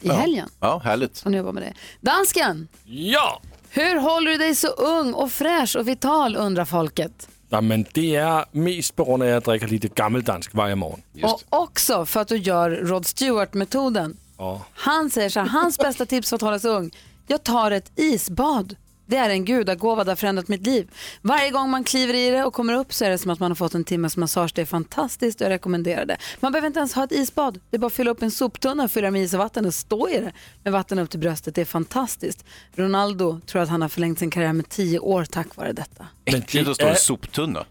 [0.01, 0.13] i Ja.
[0.13, 0.49] helgen.
[0.59, 1.21] Ja, härligt.
[1.23, 1.73] Hon jobbar med det.
[2.01, 3.41] Dansken, Ja!
[3.69, 7.27] hur håller du dig så ung och fräsch och vital undrar folket.
[7.49, 11.01] Ja, men det är mest på grund av att jag dricker lite gammeldansk varje morgon.
[11.23, 14.17] Och också för att du gör Rod Stewart-metoden.
[14.37, 14.65] Ja.
[14.73, 16.91] Han säger så här, hans bästa tips för att hålla sig ung,
[17.27, 18.75] jag tar ett isbad.
[19.05, 20.91] Det är en gudagåva, det har förändrat mitt liv.
[21.21, 23.51] Varje gång man kliver i det och kommer upp så är det som att man
[23.51, 24.51] har fått en timmes massage.
[24.55, 26.17] Det är fantastiskt och jag rekommenderar det.
[26.39, 27.59] Man behöver inte ens ha ett isbad.
[27.69, 30.09] Det är bara att fylla upp en soptunna, fylla med is och vatten och stå
[30.09, 30.31] i det
[30.63, 31.55] med vatten upp till bröstet.
[31.55, 32.45] Det är fantastiskt.
[32.75, 36.07] Ronaldo tror att han har förlängt sin karriär med tio år tack vare detta.
[36.25, 37.65] Äckligt att stå i en soptunna.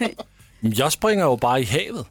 [0.60, 2.06] Jag springer ju bara i havet.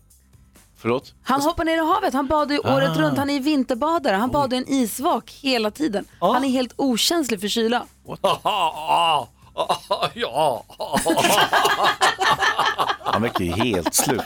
[0.78, 1.14] Förlåt?
[1.24, 3.00] Han hoppar ner i havet, han badar ju året Ah.
[3.00, 6.06] runt, han är vinterbadare, han badar i en isvak hela tiden.
[6.20, 7.86] Han är helt okänslig för kyla.
[10.14, 10.64] ja.
[13.04, 14.22] Han verkar ju helt slut.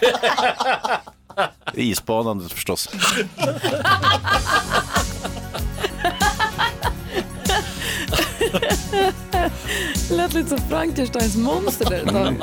[1.74, 2.89] Isbadandet förstås.
[10.12, 12.36] Lät lite som Frankensteins monster där ett tag.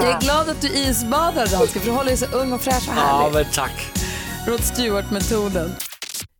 [0.00, 2.88] Jag är glad att du isbadar danska för du håller dig så ung och fräsch
[2.88, 3.34] och Ja, härlig.
[3.34, 3.92] men tack.
[4.46, 5.70] Rod Stewart-metoden.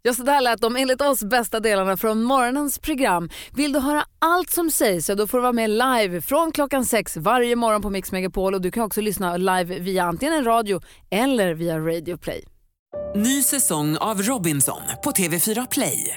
[0.02, 3.30] Ja, så där lät de enligt oss bästa delarna från morgonens program.
[3.52, 6.84] Vill du höra allt som sägs så då får du vara med live från klockan
[6.84, 10.44] sex varje morgon på Mix Megapol och du kan också lyssna live via antingen en
[10.44, 12.44] radio eller via Radio Play.
[13.16, 16.16] Ny säsong av Robinson på TV4 Play.